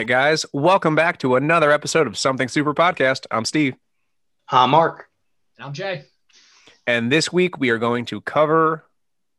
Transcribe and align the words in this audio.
right, 0.00 0.06
guys. 0.06 0.46
Welcome 0.54 0.94
back 0.94 1.18
to 1.18 1.36
another 1.36 1.70
episode 1.70 2.06
of 2.06 2.16
Something 2.16 2.48
Super 2.48 2.72
Podcast. 2.72 3.26
I'm 3.30 3.44
Steve. 3.44 3.74
I'm 4.48 4.70
Mark. 4.70 5.10
And 5.58 5.66
I'm 5.66 5.74
Jay. 5.74 6.06
And 6.86 7.12
this 7.12 7.30
week 7.30 7.58
we 7.58 7.68
are 7.68 7.76
going 7.76 8.06
to 8.06 8.22
cover 8.22 8.86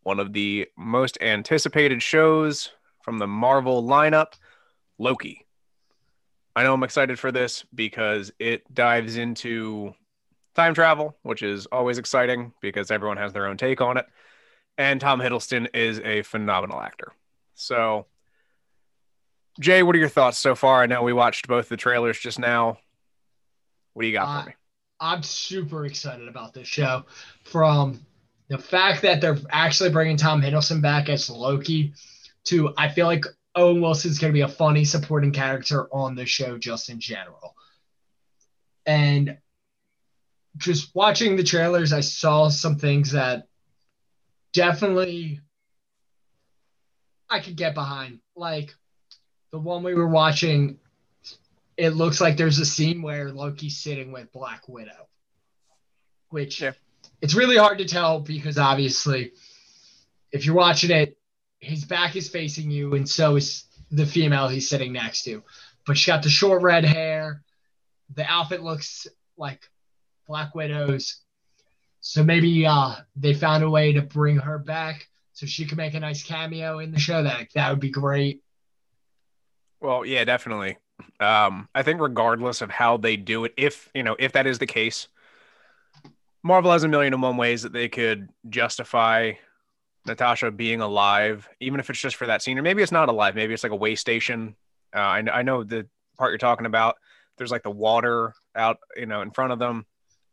one 0.03 0.19
of 0.19 0.33
the 0.33 0.67
most 0.77 1.17
anticipated 1.19 2.03
shows 2.03 2.69
from 3.01 3.17
the 3.17 3.25
Marvel 3.25 3.81
lineup, 3.81 4.33
Loki. 4.99 5.47
I 6.55 6.61
know 6.61 6.75
I'm 6.75 6.83
excited 6.83 7.17
for 7.17 7.31
this 7.31 7.65
because 7.73 8.31
it 8.37 8.71
dives 8.71 9.17
into 9.17 9.95
time 10.53 10.75
travel, 10.75 11.17
which 11.23 11.41
is 11.41 11.65
always 11.71 11.97
exciting 11.97 12.53
because 12.61 12.91
everyone 12.91 13.17
has 13.17 13.33
their 13.33 13.47
own 13.47 13.57
take 13.57 13.81
on 13.81 13.97
it. 13.97 14.05
And 14.77 15.01
Tom 15.01 15.19
Hiddleston 15.19 15.69
is 15.73 15.99
a 16.01 16.21
phenomenal 16.21 16.79
actor. 16.79 17.13
So, 17.55 18.05
Jay, 19.59 19.83
what 19.83 19.95
are 19.95 19.99
your 19.99 20.09
thoughts 20.09 20.37
so 20.37 20.55
far? 20.55 20.81
I 20.81 20.85
know 20.85 21.03
we 21.03 21.13
watched 21.13 21.47
both 21.47 21.69
the 21.69 21.77
trailers 21.77 22.17
just 22.19 22.39
now. 22.39 22.77
What 23.93 24.03
do 24.03 24.07
you 24.07 24.13
got 24.13 24.27
Uh, 24.27 24.43
for 24.43 24.49
me? 24.49 24.55
I'm 24.99 25.23
super 25.23 25.85
excited 25.85 26.27
about 26.27 26.53
this 26.53 26.67
show. 26.67 27.05
From 27.43 28.05
the 28.49 28.57
fact 28.57 29.01
that 29.01 29.19
they're 29.21 29.39
actually 29.49 29.89
bringing 29.89 30.17
Tom 30.17 30.41
Hiddleston 30.41 30.81
back 30.81 31.09
as 31.09 31.29
Loki 31.29 31.93
to 32.45 32.73
I 32.77 32.89
feel 32.89 33.07
like 33.07 33.25
Owen 33.55 33.81
Wilson's 33.81 34.19
going 34.19 34.31
to 34.31 34.37
be 34.37 34.41
a 34.41 34.47
funny 34.47 34.85
supporting 34.85 35.31
character 35.31 35.87
on 35.93 36.15
the 36.15 36.25
show 36.25 36.57
just 36.57 36.89
in 36.89 36.99
general. 36.99 37.55
And 38.85 39.37
just 40.57 40.93
watching 40.95 41.35
the 41.35 41.43
trailers, 41.43 41.93
I 41.93 42.01
saw 42.01 42.49
some 42.49 42.77
things 42.77 43.11
that 43.11 43.47
definitely 44.53 45.39
I 47.29 47.39
could 47.39 47.55
get 47.55 47.73
behind. 47.73 48.19
Like 48.35 48.75
the 49.51 49.59
one 49.59 49.83
we 49.83 49.93
were 49.93 50.07
watching, 50.07 50.77
it 51.77 51.91
looks 51.91 52.21
like 52.21 52.37
there's 52.37 52.59
a 52.59 52.65
scene 52.65 53.01
where 53.01 53.31
Loki's 53.31 53.77
sitting 53.77 54.11
with 54.11 54.31
Black 54.31 54.67
Widow, 54.67 55.07
which 56.29 56.61
Yeah. 56.61 56.73
it's 57.21 57.33
really 57.33 57.57
hard 57.57 57.77
to 57.79 57.85
tell 57.85 58.19
because 58.19 58.57
obviously, 58.57 59.33
if 60.31 60.45
you're 60.45 60.55
watching 60.55 60.91
it, 60.91 61.17
his 61.59 61.85
back 61.85 62.15
is 62.15 62.29
facing 62.29 62.71
you, 62.71 62.95
and 62.95 63.07
so 63.07 63.35
is 63.35 63.65
the 63.91 64.05
female 64.05 64.47
he's 64.47 64.69
sitting 64.69 64.93
next 64.93 65.23
to. 65.23 65.43
But 65.85 65.97
she 65.97 66.09
got 66.09 66.23
the 66.23 66.29
short 66.29 66.61
red 66.61 66.85
hair. 66.85 67.43
The 68.15 68.25
outfit 68.25 68.63
looks 68.63 69.07
like 69.37 69.69
Black 70.27 70.55
Widow's. 70.55 71.21
So 71.99 72.23
maybe 72.23 72.65
uh, 72.65 72.95
they 73.15 73.33
found 73.33 73.63
a 73.63 73.69
way 73.69 73.93
to 73.93 74.01
bring 74.01 74.37
her 74.37 74.57
back 74.57 75.07
so 75.33 75.45
she 75.45 75.65
could 75.65 75.77
make 75.77 75.93
a 75.93 75.99
nice 75.99 76.23
cameo 76.23 76.79
in 76.79 76.91
the 76.91 76.99
show. 76.99 77.21
That 77.23 77.47
that 77.53 77.69
would 77.69 77.79
be 77.79 77.91
great. 77.91 78.41
Well, 79.81 80.05
yeah, 80.05 80.23
definitely. 80.23 80.77
Um, 81.19 81.67
I 81.73 81.81
think 81.83 81.99
regardless 81.99 82.61
of 82.61 82.69
how 82.69 82.97
they 82.97 83.17
do 83.17 83.45
it, 83.45 83.53
if 83.57 83.89
you 83.93 84.03
know, 84.03 84.15
if 84.19 84.33
that 84.33 84.45
is 84.47 84.59
the 84.59 84.67
case, 84.67 85.07
Marvel 86.43 86.71
has 86.71 86.83
a 86.83 86.87
million 86.87 87.13
and 87.13 87.21
one 87.21 87.37
ways 87.37 87.63
that 87.63 87.73
they 87.73 87.89
could 87.89 88.29
justify 88.49 89.33
Natasha 90.05 90.51
being 90.51 90.81
alive, 90.81 91.47
even 91.59 91.79
if 91.79 91.89
it's 91.89 91.99
just 91.99 92.15
for 92.15 92.27
that 92.27 92.41
scene, 92.41 92.57
or 92.57 92.61
maybe 92.61 92.81
it's 92.81 92.91
not 92.91 93.09
alive. 93.09 93.35
Maybe 93.35 93.53
it's 93.53 93.63
like 93.63 93.71
a 93.71 93.75
way 93.75 93.95
station. 93.95 94.55
Uh, 94.95 94.99
I, 94.99 95.23
I 95.31 95.41
know 95.41 95.63
the 95.63 95.87
part 96.17 96.31
you're 96.31 96.37
talking 96.37 96.65
about. 96.65 96.95
There's 97.37 97.51
like 97.51 97.63
the 97.63 97.71
water 97.71 98.33
out, 98.55 98.77
you 98.95 99.05
know, 99.07 99.21
in 99.21 99.31
front 99.31 99.53
of 99.53 99.59
them. 99.59 99.85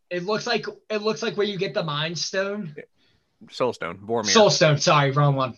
It 0.09 0.25
looks 0.25 0.45
like 0.47 0.65
it 0.89 1.01
looks 1.01 1.21
like 1.23 1.37
where 1.37 1.47
you 1.47 1.57
get 1.57 1.73
the 1.73 1.83
Mind 1.83 2.17
Stone, 2.17 2.75
Soulstone, 3.47 3.99
Vormir. 3.99 4.27
Soul 4.27 4.49
Stone. 4.49 4.79
Sorry, 4.79 5.11
wrong 5.11 5.35
one. 5.35 5.55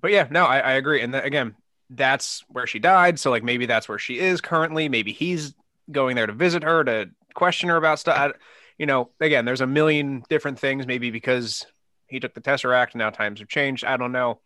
but 0.00 0.10
yeah, 0.10 0.26
no, 0.30 0.44
I, 0.44 0.58
I 0.58 0.72
agree. 0.72 1.00
And 1.00 1.12
th- 1.12 1.24
again, 1.24 1.54
that's 1.90 2.44
where 2.48 2.66
she 2.66 2.78
died. 2.78 3.18
So 3.18 3.30
like 3.30 3.42
maybe 3.42 3.66
that's 3.66 3.88
where 3.88 3.98
she 3.98 4.18
is 4.18 4.40
currently. 4.40 4.88
Maybe 4.88 5.12
he's 5.12 5.54
going 5.90 6.16
there 6.16 6.26
to 6.26 6.32
visit 6.32 6.62
her 6.62 6.84
to 6.84 7.10
question 7.34 7.68
her 7.68 7.76
about 7.76 7.98
stuff. 7.98 8.16
I, 8.18 8.32
you 8.78 8.86
know, 8.86 9.10
again, 9.20 9.44
there's 9.44 9.60
a 9.60 9.66
million 9.66 10.22
different 10.28 10.58
things. 10.58 10.86
Maybe 10.86 11.10
because 11.10 11.66
he 12.06 12.20
took 12.20 12.34
the 12.34 12.40
Tesseract, 12.40 12.94
now 12.94 13.10
times 13.10 13.40
have 13.40 13.48
changed. 13.48 13.84
I 13.84 13.96
don't 13.96 14.12
know, 14.12 14.40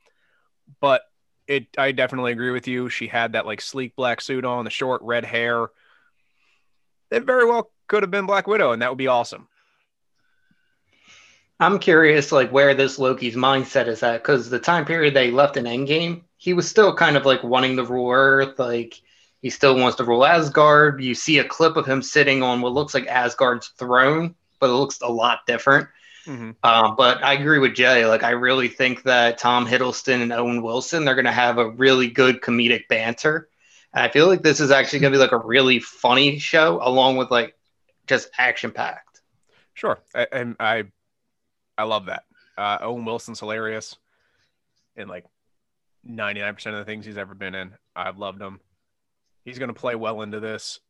but 0.80 1.02
it. 1.46 1.66
I 1.76 1.92
definitely 1.92 2.32
agree 2.32 2.50
with 2.50 2.68
you. 2.68 2.88
She 2.88 3.08
had 3.08 3.32
that 3.32 3.46
like 3.46 3.60
sleek 3.60 3.96
black 3.96 4.20
suit 4.20 4.44
on, 4.44 4.64
the 4.64 4.70
short 4.70 5.02
red 5.02 5.24
hair. 5.24 5.68
It 7.10 7.24
very 7.24 7.44
well 7.44 7.70
could 7.88 8.02
have 8.02 8.10
been 8.10 8.26
Black 8.26 8.46
Widow, 8.46 8.72
and 8.72 8.80
that 8.80 8.90
would 8.90 8.98
be 8.98 9.08
awesome. 9.08 9.48
I'm 11.60 11.78
curious, 11.78 12.32
like 12.32 12.50
where 12.50 12.74
this 12.74 12.98
Loki's 12.98 13.36
mindset 13.36 13.86
is 13.86 14.02
at, 14.02 14.22
because 14.22 14.48
the 14.50 14.58
time 14.58 14.84
period 14.84 15.14
they 15.14 15.30
left 15.30 15.56
in 15.56 15.64
Endgame, 15.64 16.22
he 16.42 16.54
was 16.54 16.68
still 16.68 16.92
kind 16.92 17.16
of 17.16 17.24
like 17.24 17.44
wanting 17.44 17.76
to 17.76 17.84
rule 17.84 18.10
Earth, 18.10 18.58
like 18.58 19.00
he 19.42 19.48
still 19.48 19.76
wants 19.76 19.96
to 19.98 20.04
rule 20.04 20.24
Asgard. 20.24 21.00
You 21.00 21.14
see 21.14 21.38
a 21.38 21.44
clip 21.44 21.76
of 21.76 21.86
him 21.86 22.02
sitting 22.02 22.42
on 22.42 22.60
what 22.60 22.72
looks 22.72 22.94
like 22.94 23.06
Asgard's 23.06 23.68
throne, 23.78 24.34
but 24.58 24.68
it 24.68 24.72
looks 24.72 25.00
a 25.02 25.08
lot 25.08 25.46
different. 25.46 25.86
Mhm. 26.26 26.56
Um, 26.64 26.96
but 26.96 27.22
I 27.22 27.34
agree 27.34 27.60
with 27.60 27.76
Jay. 27.76 28.06
Like 28.06 28.24
I 28.24 28.30
really 28.30 28.66
think 28.66 29.04
that 29.04 29.38
Tom 29.38 29.68
Hiddleston 29.68 30.20
and 30.20 30.32
Owen 30.32 30.62
Wilson, 30.62 31.04
they're 31.04 31.14
gonna 31.14 31.30
have 31.30 31.58
a 31.58 31.70
really 31.70 32.08
good 32.08 32.40
comedic 32.40 32.88
banter. 32.88 33.48
And 33.94 34.02
I 34.02 34.08
feel 34.08 34.26
like 34.26 34.42
this 34.42 34.58
is 34.58 34.72
actually 34.72 34.98
gonna 34.98 35.14
be 35.14 35.18
like 35.18 35.30
a 35.30 35.38
really 35.38 35.78
funny 35.78 36.40
show, 36.40 36.80
along 36.82 37.18
with 37.18 37.30
like 37.30 37.56
just 38.08 38.30
action 38.36 38.72
packed. 38.72 39.22
Sure, 39.74 40.00
I, 40.12 40.26
and 40.32 40.56
I, 40.58 40.86
I 41.78 41.84
love 41.84 42.06
that. 42.06 42.24
Uh, 42.58 42.78
Owen 42.80 43.04
Wilson's 43.04 43.38
hilarious, 43.38 43.96
and 44.96 45.08
like 45.08 45.24
ninety 46.04 46.40
nine 46.40 46.54
percent 46.54 46.74
of 46.76 46.80
the 46.80 46.90
things 46.90 47.06
he's 47.06 47.18
ever 47.18 47.34
been 47.34 47.54
in. 47.54 47.72
I've 47.94 48.18
loved 48.18 48.40
him. 48.40 48.60
He's 49.44 49.58
going 49.58 49.68
to 49.68 49.74
play 49.74 49.94
well 49.94 50.22
into 50.22 50.40
this. 50.40 50.80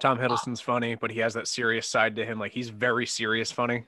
Tom 0.00 0.18
Hiddleston's 0.18 0.60
funny, 0.60 0.94
but 0.94 1.10
he 1.10 1.20
has 1.20 1.34
that 1.34 1.48
serious 1.48 1.86
side 1.86 2.16
to 2.16 2.24
him. 2.24 2.38
Like 2.38 2.52
he's 2.52 2.70
very 2.70 3.06
serious 3.06 3.52
funny. 3.52 3.84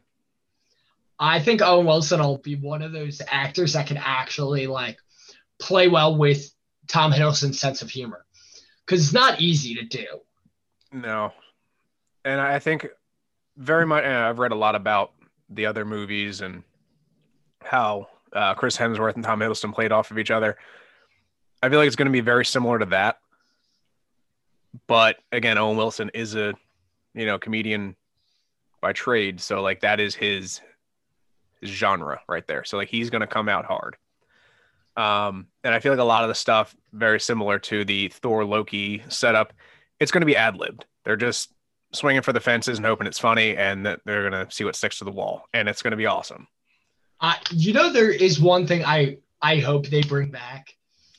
I 1.18 1.40
think 1.40 1.62
Owen 1.62 1.86
Wilson 1.86 2.20
will 2.20 2.38
be 2.38 2.56
one 2.56 2.82
of 2.82 2.92
those 2.92 3.22
actors 3.28 3.72
that 3.74 3.86
can 3.86 3.96
actually 3.96 4.66
like 4.66 4.98
play 5.58 5.88
well 5.88 6.16
with 6.16 6.52
Tom 6.88 7.12
Hiddleston's 7.12 7.58
sense 7.58 7.82
of 7.82 7.88
humor, 7.88 8.26
because 8.84 9.04
it's 9.04 9.12
not 9.14 9.40
easy 9.40 9.74
to 9.76 9.84
do. 9.84 10.06
No, 10.92 11.32
and 12.24 12.40
I 12.40 12.58
think 12.58 12.86
very 13.56 13.86
much. 13.86 14.04
I've 14.04 14.38
read 14.38 14.52
a 14.52 14.56
lot 14.56 14.74
about 14.74 15.12
the 15.48 15.66
other 15.66 15.84
movies 15.84 16.40
and 16.40 16.64
how 17.62 18.08
uh, 18.34 18.54
Chris 18.54 18.76
Hemsworth 18.76 19.14
and 19.14 19.24
Tom 19.24 19.40
Hiddleston 19.40 19.74
played 19.74 19.92
off 19.92 20.10
of 20.10 20.18
each 20.18 20.30
other. 20.30 20.56
I 21.62 21.68
feel 21.68 21.78
like 21.78 21.86
it's 21.86 21.96
going 21.96 22.06
to 22.06 22.12
be 22.12 22.20
very 22.20 22.44
similar 22.44 22.78
to 22.78 22.86
that. 22.86 23.18
But 24.86 25.16
again, 25.32 25.56
Owen 25.56 25.76
Wilson 25.76 26.10
is 26.14 26.34
a 26.34 26.54
you 27.14 27.26
know 27.26 27.38
comedian 27.38 27.96
by 28.80 28.92
trade, 28.92 29.40
so 29.40 29.62
like 29.62 29.80
that 29.80 30.00
is 30.00 30.14
his 30.14 30.60
his 31.60 31.70
genre 31.70 32.20
right 32.28 32.46
there. 32.46 32.64
So 32.64 32.76
like 32.76 32.88
he's 32.88 33.10
going 33.10 33.20
to 33.20 33.26
come 33.26 33.48
out 33.48 33.64
hard. 33.64 33.96
Um, 34.96 35.48
and 35.64 35.74
I 35.74 35.80
feel 35.80 35.92
like 35.92 36.00
a 36.00 36.04
lot 36.04 36.22
of 36.22 36.28
the 36.28 36.34
stuff 36.34 36.74
very 36.92 37.18
similar 37.18 37.58
to 37.60 37.84
the 37.84 38.08
Thor 38.08 38.44
Loki 38.44 39.02
setup. 39.08 39.52
It's 39.98 40.12
going 40.12 40.20
to 40.20 40.26
be 40.26 40.36
ad 40.36 40.56
libbed. 40.56 40.84
They're 41.04 41.16
just 41.16 41.52
swinging 41.92 42.22
for 42.22 42.32
the 42.32 42.40
fences 42.40 42.78
and 42.78 42.86
hoping 42.86 43.06
it's 43.06 43.18
funny, 43.18 43.56
and 43.56 43.86
that 43.86 44.00
they're 44.04 44.28
going 44.28 44.46
to 44.46 44.52
see 44.52 44.64
what 44.64 44.76
sticks 44.76 44.98
to 44.98 45.04
the 45.04 45.10
wall, 45.10 45.44
and 45.52 45.68
it's 45.68 45.82
going 45.82 45.92
to 45.92 45.96
be 45.96 46.06
awesome. 46.06 46.46
I, 47.20 47.38
you 47.50 47.72
know, 47.72 47.92
there 47.92 48.10
is 48.10 48.40
one 48.40 48.66
thing 48.66 48.84
I 48.84 49.18
I 49.40 49.56
hope 49.58 49.86
they 49.86 50.02
bring 50.02 50.30
back, 50.30 50.74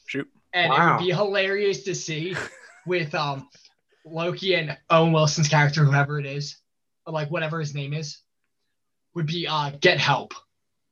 Shoot. 0.07 0.27
and 0.53 0.71
it 0.71 0.77
would 0.79 0.99
be 0.99 1.11
hilarious 1.11 1.83
to 1.83 1.95
see 1.95 2.35
with 2.85 3.13
um 3.15 3.49
Loki 4.05 4.55
and 4.55 4.77
Owen 4.89 5.13
Wilson's 5.13 5.47
character, 5.47 5.83
whoever 5.83 6.19
it 6.19 6.25
is, 6.25 6.57
or 7.05 7.13
like 7.13 7.31
whatever 7.31 7.59
his 7.59 7.73
name 7.73 7.93
is, 7.93 8.19
would 9.13 9.25
be 9.27 9.47
uh 9.47 9.71
get 9.79 9.99
help. 9.99 10.33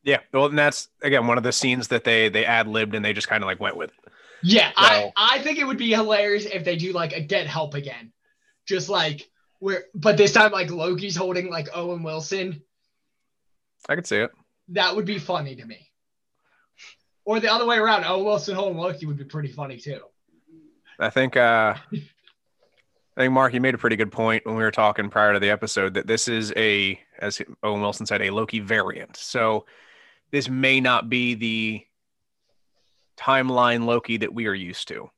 Yeah, 0.03 0.19
well, 0.33 0.47
and 0.47 0.57
that's 0.57 0.89
again 1.01 1.27
one 1.27 1.38
of 1.38 1.44
the 1.44 1.51
scenes 1.51 1.88
that 1.89 2.03
they 2.03 2.29
they 2.29 2.45
ad 2.45 2.67
libbed 2.67 2.95
and 2.95 3.03
they 3.05 3.13
just 3.13 3.27
kind 3.27 3.44
of 3.44 3.47
like 3.47 3.59
went 3.59 3.77
with. 3.77 3.91
Yeah, 4.41 4.69
So- 4.69 4.73
I 4.77 5.11
I 5.15 5.39
think 5.39 5.59
it 5.59 5.65
would 5.65 5.77
be 5.77 5.91
hilarious 5.91 6.45
if 6.45 6.63
they 6.65 6.75
do 6.75 6.91
like 6.91 7.13
a 7.13 7.21
get 7.21 7.47
help 7.47 7.73
again, 7.75 8.11
just 8.65 8.89
like 8.89 9.29
where, 9.59 9.85
but 9.95 10.17
this 10.17 10.33
time 10.33 10.51
like 10.51 10.69
Loki's 10.69 11.15
holding 11.15 11.50
like 11.50 11.69
Owen 11.73 12.03
Wilson. 12.03 12.61
I 13.88 13.95
could 13.95 14.05
see 14.07 14.17
it. 14.17 14.31
That 14.69 14.95
would 14.95 15.06
be 15.06 15.19
funny 15.19 15.56
to 15.56 15.65
me. 15.65 15.89
Or 17.25 17.39
the 17.39 17.51
other 17.51 17.65
way 17.65 17.77
around, 17.77 18.06
Owen 18.06 18.25
Wilson 18.25 18.56
holding 18.56 18.77
Loki 18.77 19.06
would 19.06 19.18
be 19.18 19.24
pretty 19.24 19.50
funny 19.50 19.77
too. 19.77 20.01
I 21.00 21.10
think 21.10 21.38
uh 21.38 21.75
I 23.15 23.21
think 23.21 23.33
Mark, 23.33 23.54
you 23.54 23.62
made 23.62 23.75
a 23.75 23.77
pretty 23.77 23.95
good 23.95 24.12
point 24.12 24.45
when 24.45 24.56
we 24.56 24.63
were 24.63 24.71
talking 24.71 25.10
prior 25.10 25.33
to 25.33 25.39
the 25.39 25.51
episode 25.51 25.94
that 25.94 26.07
this 26.07 26.27
is 26.27 26.51
a, 26.56 27.00
as 27.19 27.39
Owen 27.62 27.80
Wilson 27.80 28.07
said, 28.07 28.24
a 28.24 28.31
Loki 28.31 28.60
variant. 28.60 29.15
So 29.18 29.65
this 30.31 30.50
may 30.50 30.81
not 30.81 31.10
be 31.10 31.36
the 31.36 31.86
timeline 33.15 33.86
Loki 33.86 34.18
that 34.18 34.33
we 34.33 34.48
are 34.48 34.54
used 34.54 34.88
to. 34.88 35.12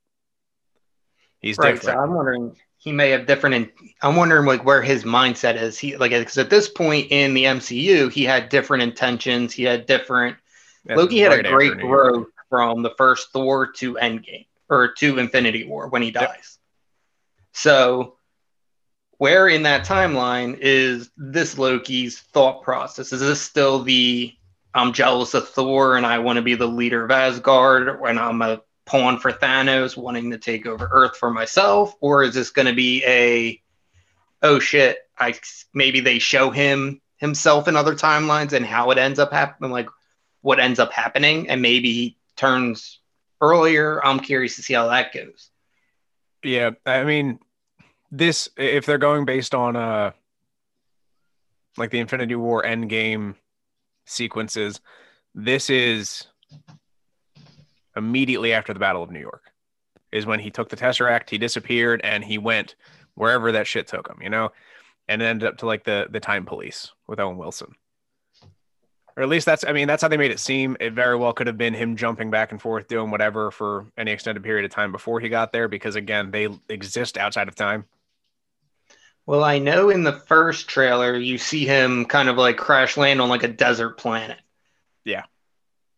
He's 1.39 1.57
Right. 1.57 1.77
So 1.77 1.87
different. 1.87 1.99
I'm 2.01 2.13
wondering 2.13 2.57
he 2.85 2.91
may 2.91 3.09
have 3.09 3.25
different. 3.25 3.55
In, 3.55 3.71
I'm 4.03 4.15
wondering 4.15 4.45
like 4.45 4.63
where 4.63 4.83
his 4.83 5.03
mindset 5.03 5.59
is. 5.59 5.77
He 5.77 5.97
like 5.97 6.11
because 6.11 6.37
at 6.37 6.51
this 6.51 6.69
point 6.69 7.07
in 7.09 7.33
the 7.33 7.45
MCU, 7.45 8.11
he 8.11 8.23
had 8.23 8.49
different 8.49 8.83
intentions. 8.83 9.51
He 9.51 9.63
had 9.63 9.87
different. 9.87 10.37
That's 10.85 10.99
Loki 10.99 11.19
had 11.19 11.45
a 11.45 11.49
great 11.49 11.79
growth 11.79 12.27
from 12.47 12.83
the 12.83 12.91
first 12.95 13.31
Thor 13.31 13.71
to 13.73 13.95
Endgame. 13.95 14.45
or 14.69 14.93
to 14.93 15.17
Infinity 15.17 15.65
War 15.65 15.87
when 15.89 16.03
he 16.03 16.11
dies. 16.11 16.27
Yep. 16.27 16.37
So, 17.53 18.17
where 19.17 19.47
in 19.47 19.63
that 19.63 19.87
timeline 19.87 20.59
is 20.59 21.09
this 21.17 21.57
Loki's 21.57 22.19
thought 22.19 22.61
process? 22.61 23.11
Is 23.11 23.19
this 23.19 23.41
still 23.41 23.81
the 23.81 24.31
I'm 24.75 24.93
jealous 24.93 25.33
of 25.33 25.49
Thor 25.49 25.97
and 25.97 26.05
I 26.05 26.19
want 26.19 26.37
to 26.37 26.43
be 26.43 26.53
the 26.53 26.67
leader 26.67 27.03
of 27.03 27.09
Asgard 27.09 27.99
when 27.99 28.19
I'm 28.19 28.43
a 28.43 28.61
pawn 28.85 29.19
for 29.19 29.31
Thanos 29.31 29.97
wanting 29.97 30.31
to 30.31 30.37
take 30.37 30.65
over 30.65 30.87
Earth 30.91 31.17
for 31.17 31.31
myself? 31.31 31.95
Or 31.99 32.23
is 32.23 32.33
this 32.33 32.51
going 32.51 32.67
to 32.67 32.73
be 32.73 33.03
a, 33.05 33.61
oh 34.41 34.59
shit, 34.59 34.99
I 35.17 35.33
maybe 35.73 35.99
they 35.99 36.19
show 36.19 36.51
him 36.51 37.01
himself 37.17 37.67
in 37.67 37.75
other 37.75 37.95
timelines 37.95 38.53
and 38.53 38.65
how 38.65 38.91
it 38.91 38.97
ends 38.97 39.19
up 39.19 39.31
happening, 39.31 39.71
like 39.71 39.89
what 40.41 40.59
ends 40.59 40.79
up 40.79 40.91
happening, 40.91 41.49
and 41.49 41.61
maybe 41.61 41.91
he 41.91 42.17
turns 42.35 42.99
earlier. 43.41 44.03
I'm 44.05 44.19
curious 44.19 44.55
to 44.57 44.61
see 44.61 44.73
how 44.73 44.87
that 44.89 45.13
goes. 45.13 45.49
Yeah, 46.43 46.71
I 46.85 47.03
mean, 47.03 47.39
this 48.11 48.49
if 48.55 48.85
they're 48.85 48.97
going 48.97 49.25
based 49.25 49.55
on 49.55 49.75
uh 49.75 50.11
like 51.77 51.89
the 51.89 51.99
Infinity 51.99 52.35
War 52.35 52.63
Endgame 52.63 53.35
sequences, 54.05 54.79
this 55.33 55.69
is 55.69 56.27
immediately 57.95 58.53
after 58.53 58.73
the 58.73 58.79
Battle 58.79 59.03
of 59.03 59.11
New 59.11 59.19
York. 59.19 59.51
Is 60.11 60.25
when 60.25 60.39
he 60.39 60.49
took 60.49 60.69
the 60.69 60.77
Tesseract, 60.77 61.29
he 61.29 61.37
disappeared, 61.37 61.99
and 62.03 62.23
he 62.23 62.37
went 62.37 62.75
wherever 63.15 63.51
that 63.51 63.67
shit 63.67 63.87
took 63.87 64.07
him, 64.07 64.17
you 64.21 64.29
know, 64.29 64.51
and 65.07 65.21
ended 65.21 65.47
up 65.47 65.57
to 65.57 65.65
like 65.65 65.83
the 65.83 66.07
the 66.09 66.19
Time 66.19 66.45
Police 66.45 66.91
with 67.07 67.19
Owen 67.19 67.37
Wilson 67.37 67.75
or 69.17 69.23
at 69.23 69.29
least 69.29 69.45
that's 69.45 69.63
I 69.63 69.71
mean 69.71 69.87
that's 69.87 70.01
how 70.01 70.07
they 70.07 70.17
made 70.17 70.31
it 70.31 70.39
seem. 70.39 70.75
It 70.79 70.93
very 70.93 71.15
well 71.15 71.33
could 71.33 71.47
have 71.47 71.57
been 71.57 71.73
him 71.73 71.95
jumping 71.95 72.31
back 72.31 72.51
and 72.51 72.61
forth 72.61 72.87
doing 72.87 73.11
whatever 73.11 73.51
for 73.51 73.87
any 73.97 74.11
extended 74.11 74.43
period 74.43 74.65
of 74.65 74.71
time 74.71 74.91
before 74.91 75.19
he 75.19 75.29
got 75.29 75.51
there 75.51 75.67
because 75.67 75.95
again, 75.95 76.31
they 76.31 76.49
exist 76.69 77.17
outside 77.17 77.47
of 77.47 77.55
time. 77.55 77.85
Well, 79.25 79.43
I 79.43 79.57
know 79.57 79.89
in 79.89 80.03
the 80.03 80.13
first 80.13 80.67
trailer 80.67 81.15
you 81.15 81.37
see 81.37 81.65
him 81.65 82.05
kind 82.05 82.29
of 82.29 82.37
like 82.37 82.57
crash 82.57 82.97
land 82.97 83.21
on 83.21 83.29
like 83.29 83.43
a 83.43 83.47
desert 83.47 83.97
planet. 83.97 84.37
Yeah. 85.03 85.23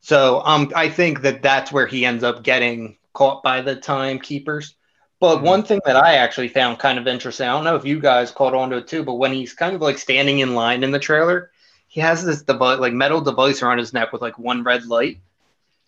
So 0.02 0.42
um 0.46 0.72
I 0.76 0.90
think 0.90 1.22
that 1.22 1.42
that's 1.42 1.72
where 1.72 1.88
he 1.88 2.06
ends 2.06 2.24
up 2.24 2.44
getting 2.44 2.98
caught 3.14 3.44
by 3.44 3.62
the 3.62 3.76
timekeepers. 3.76 4.76
But 5.20 5.38
mm-hmm. 5.38 5.46
one 5.46 5.64
thing 5.64 5.82
that 5.86 5.96
I 5.96 6.16
actually 6.16 6.50
found 6.50 6.78
kind 6.78 7.00
of 7.00 7.08
interesting, 7.08 7.48
I 7.48 7.54
don't 7.54 7.64
know 7.64 7.76
if 7.76 7.86
you 7.86 8.00
guys 8.00 8.32
caught 8.32 8.54
on 8.54 8.70
to 8.70 8.78
it 8.78 8.88
too, 8.88 9.04
but 9.04 9.16
when 9.16 9.34
he's 9.34 9.54
kind 9.54 9.76
of 9.76 9.82
like 9.82 9.98
standing 9.98 10.40
in 10.40 10.54
line 10.54 10.84
in 10.84 10.92
the 10.92 11.00
trailer, 11.00 11.52
he 11.88 12.02
has 12.02 12.24
this 12.24 12.44
device, 12.44 12.80
like 12.80 12.94
metal 12.94 13.22
device 13.22 13.64
around 13.64 13.80
his 13.80 13.94
neck 13.94 14.14
with 14.14 14.22
like 14.22 14.38
one 14.38 14.64
red 14.64 14.86
light, 14.86 15.20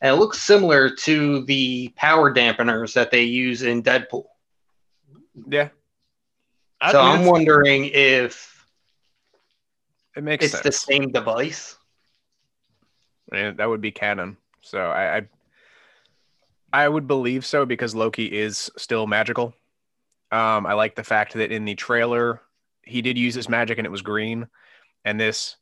and 0.02 0.16
it 0.16 0.18
looks 0.18 0.42
similar 0.42 0.90
to 0.90 1.46
the 1.46 1.94
power 1.96 2.34
dampeners 2.34 2.94
that 2.94 3.12
they 3.12 3.24
use 3.24 3.62
in 3.62 3.84
Deadpool. 3.84 4.26
Yeah. 5.48 5.70
so 6.90 7.00
I'm 7.00 7.26
wondering 7.26 7.86
if 7.86 8.66
it 10.16 10.24
makes 10.24 10.46
it's 10.46 10.54
sense. 10.54 10.64
the 10.64 10.72
same 10.72 11.12
device. 11.12 11.78
And 13.32 13.58
that 13.58 13.70
would 13.70 13.82
be 13.82 13.92
canon. 13.92 14.38
So 14.62 14.80
I, 14.80 15.18
I 15.18 15.28
I 16.72 16.88
would 16.88 17.08
believe 17.08 17.46
so 17.46 17.66
because 17.66 17.96
Loki 17.96 18.26
is 18.26 18.70
still 18.78 19.08
magical. 19.08 19.54
Um, 20.32 20.66
I 20.66 20.74
like 20.74 20.96
the 20.96 21.04
fact 21.04 21.34
that 21.34 21.52
in 21.52 21.66
the 21.66 21.76
trailer 21.76 22.42
he 22.84 23.02
did 23.02 23.18
use 23.18 23.34
his 23.34 23.50
magic 23.50 23.78
and 23.78 23.86
it 23.88 23.92
was 23.92 24.02
green, 24.02 24.48
and 25.06 25.20
this 25.20 25.56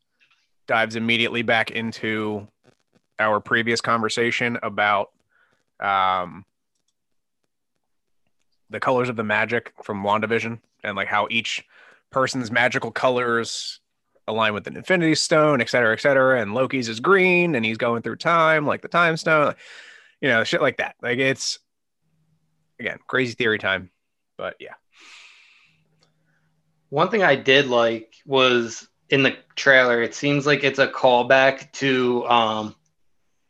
dives 0.68 0.96
immediately 0.96 1.42
back 1.42 1.72
into 1.72 2.48
our 3.19 3.40
previous 3.40 3.81
conversation 3.81 4.60
about 4.63 5.12
um, 5.80 6.46
the 8.70 8.80
colors 8.80 9.10
of 9.10 9.16
the 9.16 9.24
magic 9.24 9.74
from 9.84 10.04
WandaVision 10.04 10.60
and 10.84 10.96
like 10.96 11.08
how 11.08 11.28
each 11.30 11.66
person's 12.12 12.52
magical 12.52 12.92
colors 12.92 13.80
align 14.27 14.53
with 14.53 14.68
an 14.68 14.75
infinity 14.75 15.15
stone, 15.15 15.62
et 15.62 15.69
cetera, 15.69 15.94
et 15.94 16.01
cetera. 16.01 16.41
And 16.41 16.53
Loki's 16.53 16.89
is 16.89 17.00
green 17.00 17.56
and 17.56 17.65
he's 17.65 17.77
going 17.77 18.01
through 18.01 18.18
time 18.18 18.65
like 18.65 18.81
the 18.81 18.88
time 18.88 19.18
stone, 19.18 19.56
you 20.21 20.27
know, 20.29 20.44
shit 20.44 20.62
like 20.62 20.77
that. 20.77 20.95
Like 21.01 21.19
it's 21.19 21.59
again 22.79 23.00
crazy 23.07 23.33
theory 23.33 23.59
time. 23.59 23.89
But 24.38 24.56
yeah. 24.59 24.74
One 26.89 27.09
thing 27.09 27.24
I 27.24 27.35
did 27.35 27.68
like 27.68 28.15
was 28.25 28.88
in 29.09 29.24
the 29.24 29.35
trailer, 29.56 30.01
it 30.01 30.15
seems 30.15 30.45
like 30.45 30.63
it's 30.63 30.79
a 30.79 30.88
callback 30.88 31.71
to 31.74 32.25
um, 32.27 32.75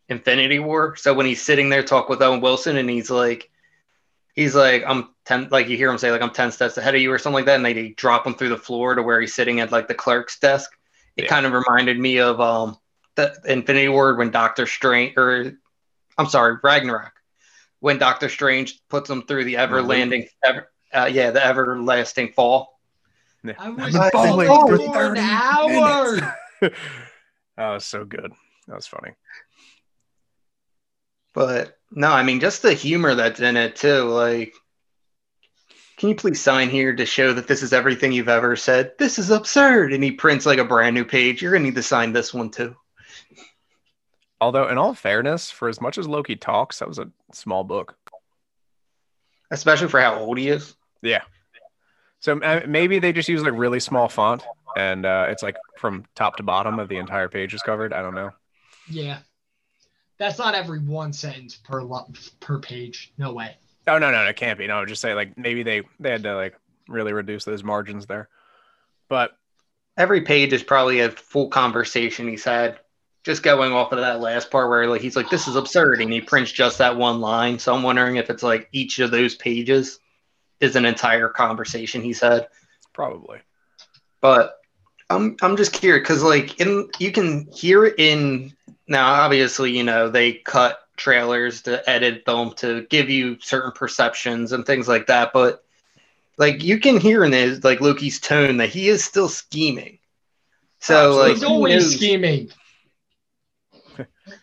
Infinity 0.09 0.59
War. 0.59 0.95
So 0.95 1.13
when 1.13 1.25
he's 1.25 1.41
sitting 1.41 1.69
there 1.69 1.83
talk 1.83 2.09
with 2.09 2.21
Owen 2.21 2.41
Wilson 2.41 2.77
and 2.77 2.89
he's 2.89 3.09
like, 3.09 3.49
he's 4.37 4.55
like, 4.55 4.83
I'm 4.87 5.09
ten, 5.25 5.49
like 5.51 5.67
you 5.67 5.75
hear 5.75 5.91
him 5.91 5.97
say 5.97 6.11
like 6.11 6.21
I'm 6.21 6.29
ten 6.29 6.53
steps 6.53 6.77
ahead 6.77 6.95
of 6.95 7.01
you 7.01 7.11
or 7.11 7.17
something 7.17 7.35
like 7.35 7.45
that, 7.47 7.57
and 7.57 7.65
they 7.65 7.89
drop 7.89 8.25
him 8.25 8.35
through 8.35 8.49
the 8.49 8.57
floor 8.57 8.95
to 8.95 9.03
where 9.03 9.19
he's 9.19 9.33
sitting 9.33 9.59
at 9.59 9.73
like 9.73 9.89
the 9.89 9.93
clerk's 9.95 10.39
desk. 10.39 10.71
It 11.17 11.23
yeah. 11.23 11.29
kind 11.29 11.45
of 11.45 11.51
reminded 11.51 11.99
me 11.99 12.19
of 12.19 12.39
um 12.39 12.77
the 13.15 13.35
Infinity 13.45 13.89
War 13.89 14.15
when 14.15 14.31
Doctor 14.31 14.65
Strange 14.65 15.17
or 15.17 15.51
I'm 16.17 16.27
sorry 16.27 16.57
Ragnarok 16.63 17.11
when 17.79 17.97
Doctor 17.97 18.29
Strange 18.29 18.79
puts 18.87 19.09
him 19.09 19.23
through 19.23 19.43
the 19.43 19.55
everlanding 19.55 20.29
ever 20.43 20.71
uh, 20.93 21.09
yeah 21.11 21.31
the 21.31 21.43
everlasting 21.43 22.31
fall 22.33 22.77
I 23.57 23.69
was 23.69 23.95
falling 24.11 24.47
for 24.47 24.77
30 24.77 25.19
an 25.19 25.25
hour. 25.25 26.37
that 26.61 26.73
was 27.57 27.85
so 27.85 28.03
good. 28.03 28.31
That 28.67 28.75
was 28.75 28.87
funny. 28.87 29.11
But 31.37 31.77
no, 31.91 32.09
I 32.09 32.23
mean 32.23 32.39
just 32.39 32.63
the 32.63 32.73
humor 32.73 33.13
that's 33.13 33.39
in 33.39 33.57
it 33.57 33.75
too. 33.75 34.05
Like, 34.05 34.55
can 35.97 36.09
you 36.09 36.15
please 36.15 36.41
sign 36.41 36.71
here 36.71 36.95
to 36.95 37.05
show 37.05 37.31
that 37.33 37.47
this 37.47 37.61
is 37.61 37.73
everything 37.73 38.11
you've 38.11 38.27
ever 38.27 38.55
said? 38.55 38.93
This 38.97 39.19
is 39.19 39.29
absurd. 39.29 39.93
And 39.93 40.03
he 40.03 40.11
prints 40.11 40.47
like 40.47 40.57
a 40.57 40.65
brand 40.65 40.95
new 40.95 41.05
page. 41.05 41.39
You're 41.39 41.51
gonna 41.51 41.65
need 41.65 41.75
to 41.75 41.83
sign 41.83 42.11
this 42.11 42.33
one 42.33 42.49
too. 42.49 42.75
Although, 44.41 44.67
in 44.67 44.79
all 44.79 44.95
fairness, 44.95 45.51
for 45.51 45.69
as 45.69 45.79
much 45.79 45.99
as 45.99 46.07
Loki 46.07 46.35
talks, 46.35 46.79
that 46.79 46.87
was 46.87 46.97
a 46.97 47.11
small 47.31 47.63
book. 47.63 47.95
Especially 49.51 49.89
for 49.89 50.01
how 50.01 50.17
old 50.17 50.39
he 50.39 50.49
is. 50.49 50.75
Yeah. 51.03 51.21
So 52.19 52.41
uh, 52.41 52.61
maybe 52.67 52.97
they 52.97 53.13
just 53.13 53.29
use 53.29 53.43
like 53.43 53.53
really 53.53 53.79
small 53.79 54.09
font 54.09 54.43
and 54.75 55.05
uh, 55.05 55.27
it's 55.29 55.43
like 55.43 55.57
from 55.77 56.05
top 56.15 56.37
to 56.37 56.43
bottom 56.43 56.79
of 56.79 56.89
the 56.89 56.97
entire 56.97 57.29
page 57.29 57.53
is 57.53 57.61
covered. 57.61 57.93
I 57.93 58.01
don't 58.01 58.15
know. 58.15 58.31
Yeah. 58.89 59.19
That's 60.17 60.39
not 60.39 60.55
every 60.55 60.79
one 60.79 61.13
sentence 61.13 61.55
per 61.55 61.83
lo- 61.83 62.11
per 62.39 62.59
page. 62.59 63.13
No 63.17 63.33
way. 63.33 63.55
Oh 63.87 63.97
no, 63.97 64.11
no, 64.11 64.23
no, 64.23 64.29
it 64.29 64.35
can't 64.35 64.57
be. 64.57 64.67
No, 64.67 64.85
just 64.85 65.01
say 65.01 65.13
like 65.13 65.37
maybe 65.37 65.63
they 65.63 65.83
they 65.99 66.11
had 66.11 66.23
to 66.23 66.35
like 66.35 66.55
really 66.87 67.13
reduce 67.13 67.45
those 67.45 67.63
margins 67.63 68.05
there. 68.05 68.29
But 69.09 69.37
every 69.95 70.21
page 70.21 70.53
is 70.53 70.63
probably 70.63 71.01
a 71.01 71.11
full 71.11 71.49
conversation 71.49 72.27
he's 72.27 72.43
had. 72.43 72.79
Just 73.23 73.43
going 73.43 73.73
off 73.73 73.91
of 73.91 73.99
that 73.99 74.21
last 74.21 74.49
part 74.51 74.69
where 74.69 74.87
like 74.87 75.01
he's 75.01 75.15
like, 75.15 75.29
"This 75.29 75.47
is 75.47 75.55
absurd," 75.55 76.01
and 76.01 76.11
he 76.11 76.21
prints 76.21 76.51
just 76.51 76.77
that 76.77 76.97
one 76.97 77.19
line. 77.19 77.59
So 77.59 77.75
I'm 77.75 77.83
wondering 77.83 78.15
if 78.15 78.29
it's 78.29 78.43
like 78.43 78.69
each 78.71 78.99
of 78.99 79.11
those 79.11 79.35
pages 79.35 79.99
is 80.59 80.75
an 80.75 80.85
entire 80.85 81.29
conversation 81.29 82.01
he 82.01 82.13
said. 82.13 82.47
Probably. 82.93 83.39
But 84.21 84.55
I'm 85.09 85.35
I'm 85.41 85.57
just 85.57 85.73
curious 85.73 86.03
because 86.03 86.23
like 86.23 86.59
in 86.59 86.89
you 86.99 87.11
can 87.11 87.47
hear 87.51 87.85
it 87.85 87.95
in 87.97 88.53
now 88.87 89.13
obviously 89.13 89.75
you 89.75 89.83
know 89.83 90.09
they 90.09 90.33
cut 90.33 90.79
trailers 90.95 91.61
to 91.61 91.87
edit 91.89 92.25
them 92.25 92.51
to 92.53 92.87
give 92.89 93.09
you 93.09 93.37
certain 93.39 93.71
perceptions 93.71 94.51
and 94.51 94.65
things 94.65 94.87
like 94.87 95.07
that 95.07 95.31
but 95.33 95.63
like 96.37 96.63
you 96.63 96.79
can 96.79 96.99
hear 96.99 97.23
in 97.23 97.31
his 97.31 97.63
like 97.63 97.81
Loki's 97.81 98.19
tone 98.19 98.57
that 98.57 98.69
he 98.69 98.87
is 98.87 99.03
still 99.03 99.27
scheming. 99.27 99.99
So 100.79 101.17
like 101.17 101.33
he's 101.33 101.43
always 101.43 101.95
scheming. 101.95 102.51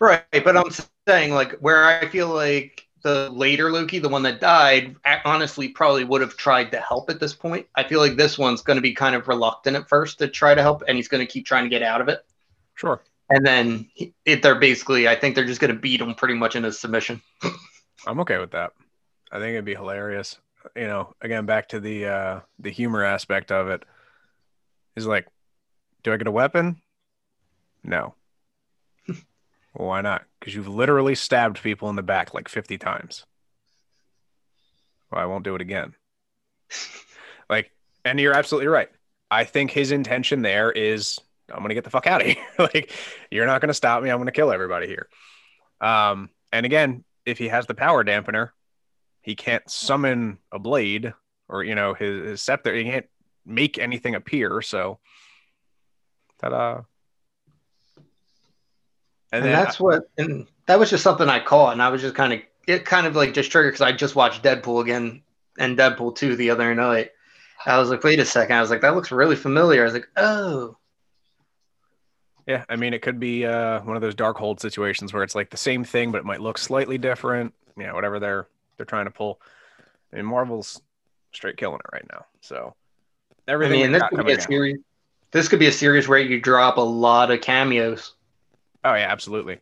right, 0.01 0.25
but 0.33 0.57
I'm 0.57 0.71
saying 1.09 1.33
like 1.33 1.53
where 1.59 1.85
I 1.85 2.09
feel 2.09 2.29
like 2.29 2.87
the 3.03 3.31
later 3.31 3.71
Loki, 3.71 3.99
the 3.99 4.09
one 4.09 4.23
that 4.23 4.41
died, 4.41 4.97
honestly 5.25 5.69
probably 5.69 6.05
would 6.05 6.21
have 6.21 6.37
tried 6.37 6.73
to 6.73 6.81
help 6.81 7.11
at 7.11 7.21
this 7.21 7.35
point. 7.35 7.67
I 7.77 7.85
feel 7.85 8.01
like 8.01 8.17
this 8.17 8.39
one's 8.39 8.63
going 8.63 8.77
to 8.77 8.83
be 8.83 8.95
kind 8.95 9.15
of 9.15 9.29
reluctant 9.29 9.77
at 9.77 9.89
first 9.89 10.19
to 10.19 10.29
try 10.29 10.55
to 10.55 10.63
help, 10.63 10.83
and 10.89 10.97
he's 10.97 11.09
going 11.09 11.25
to 11.25 11.31
keep 11.31 11.47
trying 11.47 11.65
to 11.65 11.71
get 11.71 11.83
out 11.83 12.01
of 12.01 12.09
it. 12.09 12.25
Sure. 12.75 13.01
And 13.31 13.47
then 13.47 13.89
it, 14.25 14.43
they're 14.43 14.55
basically, 14.55 15.09
I 15.09 15.17
think 15.17 15.35
they're 15.35 15.47
just 15.47 15.61
going 15.61 15.73
to 15.73 15.81
beat 15.81 16.01
him 16.01 16.15
pretty 16.15 16.35
much 16.35 16.57
in 16.57 16.65
his 16.65 16.79
submission. 16.79 17.23
I'm 18.07 18.21
okay 18.21 18.39
with 18.39 18.51
that. 18.51 18.73
I 19.33 19.39
think 19.39 19.53
it'd 19.53 19.65
be 19.65 19.75
hilarious. 19.75 20.39
You 20.77 20.87
know, 20.87 21.15
again, 21.21 21.47
back 21.47 21.69
to 21.71 21.81
the 21.81 22.07
uh, 22.07 22.41
the 22.59 22.71
humor 22.71 23.03
aspect 23.03 23.51
of 23.53 23.69
it. 23.69 23.83
Is 24.97 25.07
like, 25.07 25.27
do 26.03 26.13
I 26.13 26.17
get 26.17 26.27
a 26.27 26.31
weapon? 26.33 26.81
No. 27.83 28.15
Well, 29.09 29.17
why 29.89 30.01
not? 30.01 30.25
Because 30.39 30.55
you've 30.55 30.69
literally 30.69 31.15
stabbed 31.15 31.63
people 31.63 31.91
in 31.91 31.97
the 31.97 32.03
back 32.03 32.33
like 32.33 32.49
50 32.49 32.79
times. 32.79 33.27
Well, 35.11 35.21
I 35.21 35.27
won't 35.27 35.45
do 35.45 35.55
it 35.55 35.61
again. 35.61 35.95
like, 37.51 37.73
and 38.05 38.21
you're 38.21 38.35
absolutely 38.35 38.69
right. 38.69 38.91
I 39.31 39.45
think 39.45 39.71
his 39.71 39.91
intention 39.91 40.43
there 40.43 40.71
is 40.71 41.19
I'm 41.51 41.59
going 41.59 41.69
to 41.69 41.75
get 41.75 41.85
the 41.85 41.91
fuck 41.91 42.07
out 42.07 42.21
of 42.21 42.27
here. 42.29 42.37
like, 42.59 42.93
you're 43.31 43.47
not 43.47 43.61
going 43.61 43.69
to 43.69 43.75
stop 43.75 44.03
me. 44.03 44.11
I'm 44.11 44.19
going 44.19 44.27
to 44.27 44.33
kill 44.33 44.53
everybody 44.53 44.87
here. 44.87 45.09
Um, 45.81 46.31
and 46.53 46.65
again, 46.65 47.05
if 47.27 47.39
he 47.39 47.49
has 47.49 47.67
the 47.67 47.75
power 47.75 48.05
dampener, 48.05 48.51
He 49.23 49.35
can't 49.35 49.69
summon 49.71 50.39
a 50.53 50.59
blade 50.59 51.13
or 51.49 51.63
you 51.65 51.75
know 51.75 51.95
his, 51.95 52.29
his 52.29 52.43
scepter. 52.43 52.75
He 52.75 52.85
can't 52.85 53.07
make 53.45 53.79
anything 53.79 54.15
appear. 54.15 54.63
So, 54.63 54.99
ta-da! 56.41 56.83
And, 59.33 59.45
and 59.45 59.53
that's 59.53 59.81
what, 59.81 60.05
and 60.17 60.47
that 60.67 60.79
was 60.79 60.91
just 60.91 61.03
something 61.03 61.29
I 61.29 61.41
caught, 61.41 61.73
and 61.73 61.83
I 61.83 61.89
was 61.89 62.01
just 62.03 62.15
kind 62.15 62.33
of 62.33 62.41
it 62.67 62.85
kind 62.85 63.07
of 63.07 63.17
like 63.17 63.35
just 63.35 63.51
triggered 63.51 63.73
because 63.73 63.83
I 63.83 63.93
just 63.93 64.15
watched 64.15 64.43
Deadpool 64.43 64.81
again 64.83 65.23
and 65.59 65.77
Deadpool 65.77 66.17
two 66.17 66.37
the 66.37 66.51
other 66.51 66.75
night. 66.75 67.11
I 67.67 67.79
was 67.79 67.91
like, 67.91 68.05
wait 68.05 68.19
a 68.21 68.25
second. 68.25 68.57
I 68.57 68.61
was 68.61 68.71
like, 68.71 68.83
that 68.83 68.95
looks 68.95 69.11
really 69.11 69.37
familiar. 69.37 69.83
I 69.83 69.85
was 69.85 69.95
like, 69.95 70.09
oh. 70.17 70.77
Yeah, 72.47 72.65
I 72.69 72.77
mean, 72.77 72.93
it 72.93 73.01
could 73.01 73.19
be 73.19 73.47
uh, 73.47 73.81
one 73.81 73.97
of 73.97 74.03
those 74.03 74.15
Darkhold 74.15 74.61
situations 74.61 75.13
where 75.13 75.23
it's 75.23 75.35
like 75.35 75.51
the 75.51 75.57
same 75.57 75.83
thing, 75.83 76.13
but 76.13 76.19
it 76.19 76.25
might 76.25 76.41
look 76.41 76.59
slightly 76.59 76.99
different. 76.99 77.55
Yeah, 77.79 77.93
whatever 77.93 78.21
they're 78.21 78.47
they're 78.77 78.87
trying 78.87 79.07
to 79.07 79.11
pull. 79.11 79.41
I 80.13 80.17
mean, 80.17 80.27
Marvel's 80.27 80.81
straight 81.33 81.57
killing 81.57 81.79
it 81.79 81.93
right 81.93 82.07
now. 82.13 82.27
So 82.41 82.75
everything. 83.49 83.81
I 83.81 83.83
mean, 83.85 83.93
this 83.93 84.03
could 84.11 84.27
be 84.27 84.33
a 84.33 84.41
series. 84.41 84.79
This 85.31 85.49
could 85.49 85.59
be 85.59 85.67
a 85.67 85.73
series 85.73 86.07
where 86.07 86.19
you 86.19 86.41
drop 86.41 86.77
a 86.77 86.83
lot 86.83 87.31
of 87.31 87.41
cameos. 87.41 88.15
Oh 88.85 88.95
yeah, 88.95 89.11
absolutely. 89.11 89.59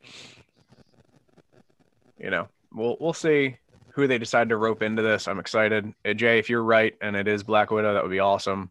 You 2.19 2.31
know, 2.31 2.49
we'll 2.73 2.97
we'll 3.01 3.13
see 3.13 3.57
who 3.95 4.07
they 4.07 4.19
decide 4.19 4.49
to 4.49 4.57
rope 4.57 4.83
into 4.83 5.03
this. 5.03 5.29
I'm 5.29 5.39
excited. 5.39 5.93
Uh, 6.05 6.15
Jay, 6.15 6.39
if 6.39 6.51
you're 6.51 6.65
right 6.65 6.95
and 7.01 7.15
it 7.15 7.29
is 7.29 7.43
Black 7.43 7.71
Widow, 7.71 7.95
that 7.95 8.03
would 8.03 8.11
be 8.11 8.21
awesome. 8.21 8.71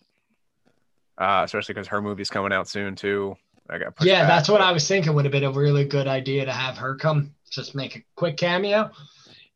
Uh, 1.17 1.41
especially 1.45 1.73
because 1.73 1.87
her 1.87 2.01
movie's 2.01 2.29
coming 2.29 2.51
out 2.51 2.67
soon 2.67 2.95
too. 2.95 3.37
I 3.69 3.77
got 3.77 3.93
yeah, 4.01 4.21
back, 4.21 4.27
that's 4.27 4.49
what 4.49 4.61
I 4.61 4.71
was 4.71 4.87
thinking. 4.87 5.13
Would 5.13 5.25
have 5.25 5.31
been 5.31 5.43
a 5.43 5.51
really 5.51 5.85
good 5.85 6.07
idea 6.07 6.45
to 6.45 6.51
have 6.51 6.77
her 6.77 6.95
come, 6.95 7.33
just 7.49 7.75
make 7.75 7.95
a 7.95 8.03
quick 8.15 8.37
cameo, 8.37 8.91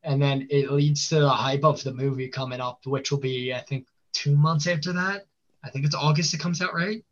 and 0.03 0.21
then 0.21 0.47
it 0.50 0.71
leads 0.71 1.09
to 1.09 1.19
the 1.19 1.29
hype 1.29 1.65
of 1.65 1.83
the 1.83 1.93
movie 1.93 2.29
coming 2.29 2.62
up, 2.62 2.85
which 2.85 3.12
will 3.12 3.19
be 3.19 3.53
I 3.53 3.59
think 3.59 3.88
two 4.13 4.35
months 4.35 4.67
after 4.67 4.93
that. 4.93 5.25
I 5.63 5.69
think 5.69 5.85
it's 5.85 5.95
August. 5.95 6.33
It 6.33 6.39
comes 6.39 6.62
out 6.62 6.74
right. 6.74 7.03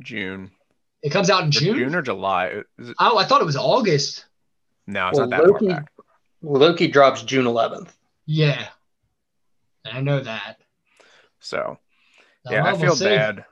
June. 0.00 0.50
It 1.02 1.10
comes 1.10 1.30
out 1.30 1.44
in 1.44 1.50
June. 1.50 1.76
June 1.76 1.94
or 1.94 2.02
July? 2.02 2.46
It- 2.46 2.66
oh, 2.98 3.18
I 3.18 3.24
thought 3.24 3.40
it 3.40 3.46
was 3.46 3.56
August. 3.56 4.24
No, 4.86 5.08
it's 5.08 5.18
well, 5.18 5.28
not 5.28 5.42
that 5.42 5.50
Loki, 5.50 5.66
far 5.66 5.80
back. 5.80 5.92
Loki 6.42 6.88
drops 6.88 7.22
June 7.22 7.44
11th. 7.44 7.90
Yeah, 8.26 8.68
I 9.84 10.00
know 10.00 10.20
that. 10.20 10.58
So, 11.40 11.78
yeah, 12.50 12.64
I 12.64 12.76
feel 12.76 12.98
bad. 12.98 13.44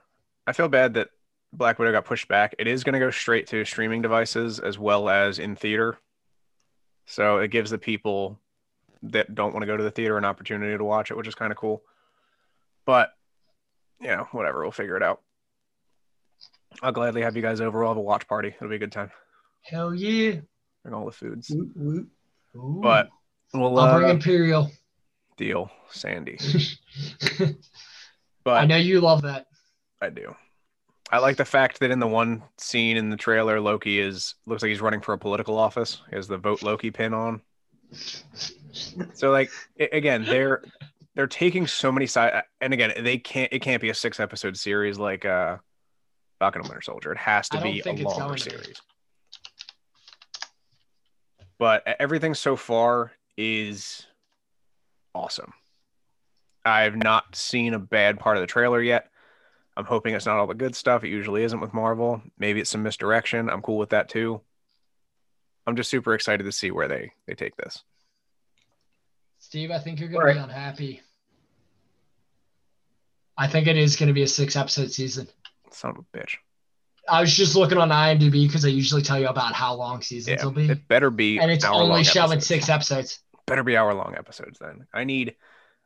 I 0.45 0.53
feel 0.53 0.67
bad 0.67 0.95
that 0.95 1.09
Black 1.57 1.79
Widow 1.79 1.91
got 1.91 2.05
pushed 2.05 2.27
back. 2.27 2.55
It 2.59 2.67
is 2.67 2.83
going 2.83 2.93
to 2.93 2.99
go 2.99 3.09
straight 3.09 3.47
to 3.47 3.65
streaming 3.65 4.01
devices 4.01 4.59
as 4.59 4.77
well 4.77 5.09
as 5.09 5.39
in 5.39 5.55
theater. 5.55 5.97
So 7.05 7.39
it 7.39 7.49
gives 7.49 7.71
the 7.71 7.77
people 7.77 8.39
that 9.03 9.33
don't 9.33 9.53
want 9.53 9.63
to 9.63 9.67
go 9.67 9.77
to 9.77 9.83
the 9.83 9.91
theater 9.91 10.17
an 10.17 10.25
opportunity 10.25 10.77
to 10.77 10.83
watch 10.83 11.09
it, 11.09 11.17
which 11.17 11.27
is 11.27 11.35
kind 11.35 11.51
of 11.51 11.57
cool. 11.57 11.81
But, 12.85 13.11
you 13.99 14.07
know, 14.07 14.27
whatever. 14.31 14.61
We'll 14.61 14.71
figure 14.71 14.97
it 14.97 15.03
out. 15.03 15.21
I'll 16.81 16.91
gladly 16.91 17.23
have 17.23 17.35
you 17.35 17.41
guys 17.41 17.59
over. 17.59 17.79
We'll 17.79 17.89
have 17.89 17.97
a 17.97 18.01
watch 18.01 18.27
party. 18.27 18.49
It'll 18.49 18.69
be 18.69 18.75
a 18.75 18.79
good 18.79 18.91
time. 18.91 19.11
Hell 19.63 19.95
yeah. 19.95 20.41
Bring 20.83 20.93
all 20.93 21.05
the 21.05 21.11
foods. 21.11 21.49
Ooh. 21.51 22.07
But 22.53 23.09
we'll 23.53 23.77
I'll 23.79 23.97
bring 23.97 24.09
uh, 24.09 24.13
Imperial. 24.13 24.71
Deal, 25.37 25.71
Sandy. 25.89 26.39
but 28.43 28.57
I 28.63 28.65
know 28.65 28.77
you 28.77 29.01
love 29.01 29.23
that. 29.23 29.47
I 30.01 30.09
do. 30.09 30.35
I 31.11 31.19
like 31.19 31.37
the 31.37 31.45
fact 31.45 31.79
that 31.79 31.91
in 31.91 31.99
the 31.99 32.07
one 32.07 32.43
scene 32.57 32.97
in 32.97 33.09
the 33.09 33.17
trailer, 33.17 33.61
Loki 33.61 33.99
is 33.99 34.35
looks 34.45 34.61
like 34.61 34.69
he's 34.69 34.81
running 34.81 35.01
for 35.01 35.13
a 35.13 35.17
political 35.17 35.57
office. 35.57 36.01
He 36.09 36.15
has 36.15 36.27
the 36.27 36.37
vote 36.37 36.63
Loki 36.63 36.91
pin 36.91 37.13
on. 37.13 37.41
So 39.13 39.31
like 39.31 39.49
again, 39.79 40.25
they're 40.25 40.63
they're 41.15 41.27
taking 41.27 41.65
so 41.65 41.91
many 41.91 42.07
side 42.07 42.43
and 42.59 42.73
again, 42.73 42.93
they 42.99 43.17
can't 43.17 43.51
it 43.53 43.61
can't 43.61 43.81
be 43.81 43.89
a 43.89 43.93
six 43.93 44.19
episode 44.19 44.57
series 44.57 44.99
like 44.99 45.25
uh 45.25 45.57
Falcon 46.39 46.61
and 46.61 46.69
Winter 46.69 46.81
Soldier. 46.81 47.11
It 47.13 47.17
has 47.17 47.47
to 47.49 47.61
be 47.61 47.81
a 47.85 47.93
longer 47.93 48.37
series. 48.37 48.81
But 51.57 51.83
everything 51.99 52.33
so 52.33 52.55
far 52.55 53.13
is 53.37 54.05
awesome. 55.15 55.53
I've 56.63 56.95
not 56.95 57.35
seen 57.35 57.73
a 57.73 57.79
bad 57.79 58.19
part 58.19 58.37
of 58.37 58.41
the 58.41 58.47
trailer 58.47 58.81
yet. 58.81 59.09
I'm 59.77 59.85
hoping 59.85 60.15
it's 60.15 60.25
not 60.25 60.37
all 60.37 60.47
the 60.47 60.55
good 60.55 60.75
stuff. 60.75 61.03
It 61.03 61.09
usually 61.09 61.43
isn't 61.43 61.59
with 61.59 61.71
Marvel. 61.71 62.19
Maybe 62.39 62.59
it's 62.59 62.71
some 62.71 62.81
misdirection. 62.81 63.47
I'm 63.47 63.61
cool 63.61 63.77
with 63.77 63.91
that 63.91 64.09
too. 64.09 64.41
I'm 65.67 65.75
just 65.75 65.91
super 65.91 66.15
excited 66.15 66.45
to 66.45 66.51
see 66.51 66.71
where 66.71 66.87
they 66.87 67.11
they 67.27 67.35
take 67.35 67.55
this. 67.55 67.83
Steve, 69.37 69.69
I 69.69 69.77
think 69.77 69.99
you're 69.99 70.09
going 70.09 70.25
right. 70.25 70.33
to 70.33 70.39
be 70.39 70.43
unhappy. 70.43 71.01
I 73.37 73.47
think 73.47 73.67
it 73.67 73.77
is 73.77 73.95
going 73.95 74.07
to 74.07 74.13
be 74.13 74.23
a 74.23 74.27
six 74.27 74.55
episode 74.55 74.91
season. 74.91 75.27
Son 75.69 75.91
of 75.91 75.97
a 75.97 76.17
bitch. 76.17 76.37
I 77.07 77.21
was 77.21 77.37
just 77.37 77.55
looking 77.55 77.77
on 77.77 77.89
IMDb 77.89 78.47
because 78.47 78.65
I 78.65 78.69
usually 78.69 79.03
tell 79.03 79.19
you 79.19 79.27
about 79.27 79.53
how 79.53 79.75
long 79.75 80.01
seasons 80.01 80.39
yeah, 80.39 80.43
will 80.43 80.53
be. 80.53 80.69
It 80.69 80.87
better 80.87 81.11
be, 81.11 81.37
and 81.37 81.51
it's 81.51 81.63
only 81.63 82.03
showing 82.03 82.39
six 82.39 82.67
episodes. 82.67 83.19
Better 83.45 83.63
be 83.63 83.77
hour 83.77 83.93
long 83.93 84.15
episodes. 84.17 84.57
Then 84.57 84.87
I 84.91 85.03
need, 85.03 85.35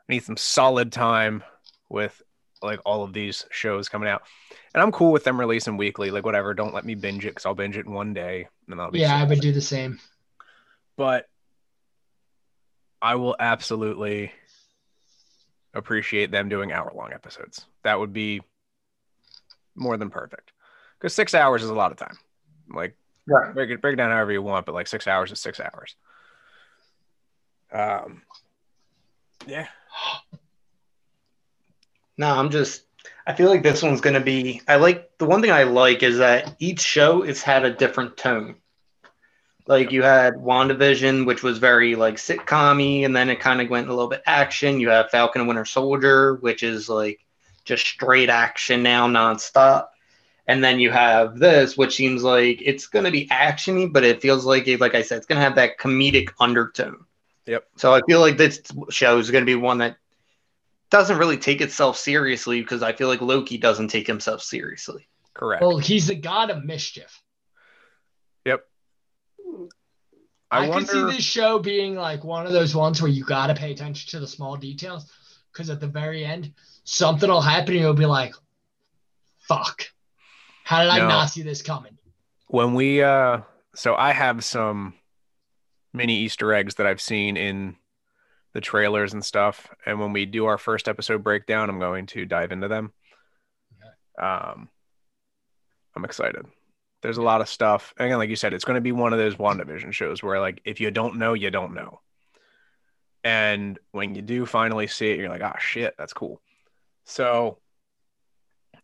I 0.09 0.13
need 0.13 0.23
some 0.23 0.37
solid 0.37 0.93
time 0.93 1.43
with 1.89 2.21
like 2.61 2.79
all 2.85 3.03
of 3.03 3.13
these 3.13 3.45
shows 3.51 3.89
coming 3.89 4.09
out, 4.09 4.23
and 4.73 4.81
I'm 4.81 4.91
cool 4.91 5.11
with 5.11 5.23
them 5.23 5.39
releasing 5.39 5.77
weekly. 5.77 6.11
Like 6.11 6.25
whatever, 6.25 6.53
don't 6.53 6.73
let 6.73 6.85
me 6.85 6.95
binge 6.95 7.25
it 7.25 7.29
because 7.29 7.45
I'll 7.45 7.55
binge 7.55 7.77
it 7.77 7.85
in 7.85 7.91
one 7.91 8.13
day, 8.13 8.47
and 8.67 8.79
I'll 8.79 8.91
be. 8.91 8.99
Yeah, 8.99 9.15
I 9.15 9.23
would 9.23 9.41
do 9.41 9.51
the 9.51 9.61
same. 9.61 9.99
But 10.97 11.27
I 13.01 13.15
will 13.15 13.35
absolutely 13.39 14.31
appreciate 15.73 16.31
them 16.31 16.49
doing 16.49 16.71
hour 16.71 16.91
long 16.95 17.13
episodes. 17.13 17.65
That 17.83 17.99
would 17.99 18.13
be 18.13 18.41
more 19.75 19.97
than 19.97 20.09
perfect 20.09 20.51
because 20.99 21.13
six 21.13 21.33
hours 21.33 21.63
is 21.63 21.69
a 21.69 21.75
lot 21.75 21.91
of 21.91 21.97
time. 21.97 22.17
Like, 22.73 22.95
right. 23.27 23.53
break 23.53 23.69
it 23.69 23.81
break 23.81 23.93
it 23.93 23.97
down 23.97 24.11
however 24.11 24.31
you 24.31 24.41
want, 24.41 24.65
but 24.65 24.75
like 24.75 24.87
six 24.87 25.07
hours 25.07 25.31
is 25.31 25.39
six 25.39 25.59
hours. 25.59 25.95
Um, 27.71 28.21
yeah. 29.47 29.67
No, 32.21 32.37
I'm 32.37 32.51
just. 32.51 32.83
I 33.25 33.33
feel 33.33 33.49
like 33.49 33.63
this 33.63 33.81
one's 33.81 33.99
going 33.99 34.13
to 34.13 34.19
be. 34.19 34.61
I 34.67 34.75
like 34.75 35.17
the 35.17 35.25
one 35.25 35.41
thing 35.41 35.49
I 35.49 35.63
like 35.63 36.03
is 36.03 36.19
that 36.19 36.55
each 36.59 36.79
show 36.79 37.23
has 37.23 37.41
had 37.41 37.65
a 37.65 37.73
different 37.73 38.15
tone. 38.15 38.57
Like 39.65 39.91
you 39.91 40.03
had 40.03 40.35
WandaVision, 40.35 41.25
which 41.25 41.41
was 41.41 41.57
very 41.57 41.95
like 41.95 42.17
sitcom 42.17 43.03
and 43.03 43.15
then 43.15 43.31
it 43.31 43.39
kind 43.39 43.59
of 43.59 43.71
went 43.71 43.87
a 43.87 43.93
little 43.93 44.07
bit 44.07 44.21
action. 44.27 44.79
You 44.79 44.89
have 44.89 45.09
Falcon 45.09 45.41
and 45.41 45.47
Winter 45.47 45.65
Soldier, 45.65 46.35
which 46.35 46.61
is 46.61 46.87
like 46.87 47.25
just 47.65 47.87
straight 47.87 48.29
action 48.29 48.83
now, 48.83 49.07
nonstop. 49.07 49.87
And 50.45 50.63
then 50.63 50.79
you 50.79 50.91
have 50.91 51.39
this, 51.39 51.75
which 51.75 51.95
seems 51.95 52.21
like 52.21 52.61
it's 52.63 52.85
going 52.85 53.05
to 53.05 53.11
be 53.11 53.29
actiony, 53.29 53.91
but 53.91 54.03
it 54.03 54.21
feels 54.21 54.45
like, 54.45 54.67
like 54.79 54.93
I 54.93 55.01
said, 55.01 55.17
it's 55.17 55.25
going 55.25 55.37
to 55.37 55.43
have 55.43 55.55
that 55.55 55.79
comedic 55.79 56.29
undertone. 56.39 57.05
Yep. 57.47 57.67
So 57.77 57.95
I 57.95 58.01
feel 58.07 58.19
like 58.19 58.37
this 58.37 58.61
show 58.91 59.17
is 59.17 59.31
going 59.31 59.41
to 59.41 59.45
be 59.45 59.55
one 59.55 59.79
that 59.79 59.97
doesn't 60.91 61.17
really 61.17 61.37
take 61.37 61.61
itself 61.61 61.97
seriously 61.97 62.61
because 62.61 62.83
I 62.83 62.93
feel 62.93 63.07
like 63.07 63.21
Loki 63.21 63.57
doesn't 63.57 63.87
take 63.87 64.05
himself 64.05 64.43
seriously. 64.43 65.07
Correct. 65.33 65.63
Well, 65.63 65.77
he's 65.77 66.07
the 66.07 66.15
god 66.15 66.49
of 66.49 66.63
mischief. 66.63 67.23
Yep. 68.45 68.63
I, 70.51 70.65
I 70.65 70.69
wonder... 70.69 70.85
could 70.85 70.89
see 70.89 71.17
this 71.17 71.25
show 71.25 71.59
being 71.59 71.95
like 71.95 72.23
one 72.23 72.45
of 72.45 72.51
those 72.51 72.75
ones 72.75 73.01
where 73.01 73.09
you 73.09 73.23
got 73.23 73.47
to 73.47 73.55
pay 73.55 73.71
attention 73.71 74.09
to 74.11 74.19
the 74.19 74.27
small 74.27 74.57
details 74.57 75.09
because 75.51 75.69
at 75.69 75.79
the 75.79 75.87
very 75.87 76.25
end, 76.25 76.53
something 76.83 77.29
will 77.29 77.41
happen 77.41 77.73
and 77.73 77.81
you'll 77.81 77.93
be 77.93 78.05
like, 78.05 78.35
fuck. 79.39 79.83
How 80.65 80.83
did 80.83 80.89
I 80.89 80.99
not 80.99 81.29
see 81.29 81.41
this 81.41 81.61
coming? 81.61 81.97
When 82.47 82.73
we 82.73 83.01
uh 83.01 83.41
so 83.75 83.95
I 83.95 84.11
have 84.11 84.43
some 84.43 84.93
mini 85.93 86.17
Easter 86.17 86.53
eggs 86.53 86.75
that 86.75 86.85
I've 86.85 87.01
seen 87.01 87.37
in 87.37 87.77
the 88.53 88.61
trailers 88.61 89.13
and 89.13 89.23
stuff. 89.23 89.69
And 89.85 89.99
when 89.99 90.13
we 90.13 90.25
do 90.25 90.45
our 90.45 90.57
first 90.57 90.87
episode 90.87 91.23
breakdown, 91.23 91.69
I'm 91.69 91.79
going 91.79 92.05
to 92.07 92.25
dive 92.25 92.51
into 92.51 92.67
them. 92.67 92.91
Okay. 93.73 94.25
Um 94.27 94.69
I'm 95.95 96.05
excited. 96.05 96.45
There's 97.01 97.17
a 97.17 97.23
lot 97.23 97.41
of 97.41 97.49
stuff. 97.49 97.93
Again, 97.97 98.17
like 98.17 98.29
you 98.29 98.35
said, 98.35 98.53
it's 98.53 98.63
going 98.63 98.75
to 98.75 98.81
be 98.81 98.91
one 98.91 99.11
of 99.11 99.19
those 99.19 99.35
WandaVision 99.35 99.91
shows 99.91 100.21
where 100.21 100.39
like 100.39 100.61
if 100.65 100.79
you 100.79 100.91
don't 100.91 101.17
know, 101.17 101.33
you 101.33 101.49
don't 101.49 101.73
know. 101.73 101.99
And 103.23 103.77
when 103.91 104.15
you 104.15 104.21
do 104.21 104.45
finally 104.45 104.87
see 104.87 105.11
it, 105.11 105.19
you're 105.19 105.29
like, 105.29 105.41
oh 105.41 105.53
shit, 105.59 105.95
that's 105.97 106.13
cool. 106.13 106.41
So 107.05 107.57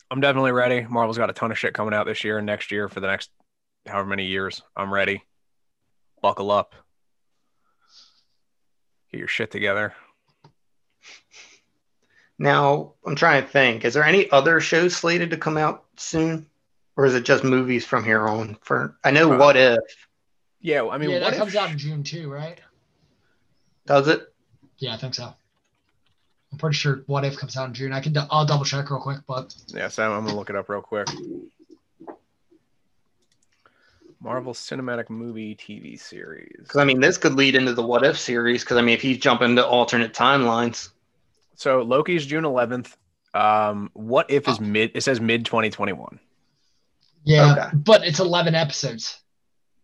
I'm 0.09 0.21
definitely 0.21 0.51
ready. 0.51 0.85
Marvel's 0.87 1.17
got 1.17 1.29
a 1.29 1.33
ton 1.33 1.51
of 1.51 1.57
shit 1.57 1.73
coming 1.73 1.93
out 1.93 2.05
this 2.05 2.23
year 2.23 2.37
and 2.37 2.45
next 2.45 2.71
year 2.71 2.87
for 2.87 2.99
the 2.99 3.07
next 3.07 3.29
however 3.85 4.07
many 4.07 4.25
years. 4.25 4.61
I'm 4.75 4.93
ready. 4.93 5.23
Buckle 6.21 6.51
up. 6.51 6.75
Get 9.11 9.19
your 9.19 9.27
shit 9.27 9.51
together. 9.51 9.93
Now, 12.39 12.93
I'm 13.05 13.15
trying 13.15 13.43
to 13.43 13.49
think. 13.49 13.83
Is 13.83 13.93
there 13.93 14.03
any 14.03 14.29
other 14.31 14.59
shows 14.59 14.95
slated 14.95 15.31
to 15.31 15.37
come 15.37 15.57
out 15.57 15.85
soon? 15.97 16.45
Or 16.95 17.05
is 17.05 17.15
it 17.15 17.23
just 17.25 17.43
movies 17.43 17.85
from 17.85 18.03
here 18.03 18.27
on? 18.27 18.57
For 18.61 18.97
I 19.03 19.11
know 19.11 19.33
uh, 19.33 19.37
What 19.37 19.55
If. 19.55 19.79
Yeah, 20.61 20.87
I 20.87 20.97
mean, 20.97 21.11
yeah, 21.11 21.19
that 21.19 21.35
comes 21.35 21.55
out 21.55 21.71
in 21.71 21.77
June 21.77 22.03
too, 22.03 22.29
right? 22.29 22.59
Does 23.85 24.07
it? 24.07 24.33
Yeah, 24.79 24.93
I 24.93 24.97
think 24.97 25.13
so. 25.13 25.33
I'm 26.51 26.57
pretty 26.57 26.75
sure 26.75 27.03
What 27.05 27.23
If 27.23 27.37
comes 27.37 27.55
out 27.55 27.67
in 27.67 27.73
June. 27.73 27.93
I 27.93 28.01
can. 28.01 28.15
I'll 28.31 28.45
double 28.45 28.65
check 28.65 28.89
real 28.89 28.99
quick, 28.99 29.19
but 29.27 29.53
Yeah, 29.67 29.87
so 29.87 30.11
I'm 30.11 30.25
gonna 30.25 30.35
look 30.35 30.49
it 30.49 30.55
up 30.55 30.69
real 30.69 30.81
quick. 30.81 31.07
Marvel 34.21 34.53
Cinematic 34.53 35.09
Movie 35.09 35.55
TV 35.55 35.99
series. 35.99 36.55
Because 36.59 36.77
I 36.77 36.83
mean, 36.85 36.99
this 36.99 37.17
could 37.17 37.33
lead 37.35 37.55
into 37.55 37.73
the 37.73 37.83
What 37.85 38.03
If 38.05 38.17
series. 38.17 38.63
Because 38.63 38.77
I 38.77 38.81
mean, 38.81 38.95
if 38.95 39.01
he's 39.01 39.17
jumping 39.17 39.55
to 39.57 39.65
alternate 39.65 40.13
timelines, 40.13 40.89
So 41.55 41.81
Loki's 41.81 42.25
June 42.25 42.43
11th. 42.43 42.95
Um, 43.33 43.91
what 43.93 44.29
if 44.31 44.47
is 44.47 44.59
mid? 44.59 44.91
It 44.95 45.01
says 45.01 45.19
mid 45.21 45.45
2021. 45.45 46.19
yeah, 47.23 47.51
Okay. 47.51 47.69
but 47.75 48.03
it's 48.03 48.19
11 48.19 48.55
episodes. 48.55 49.19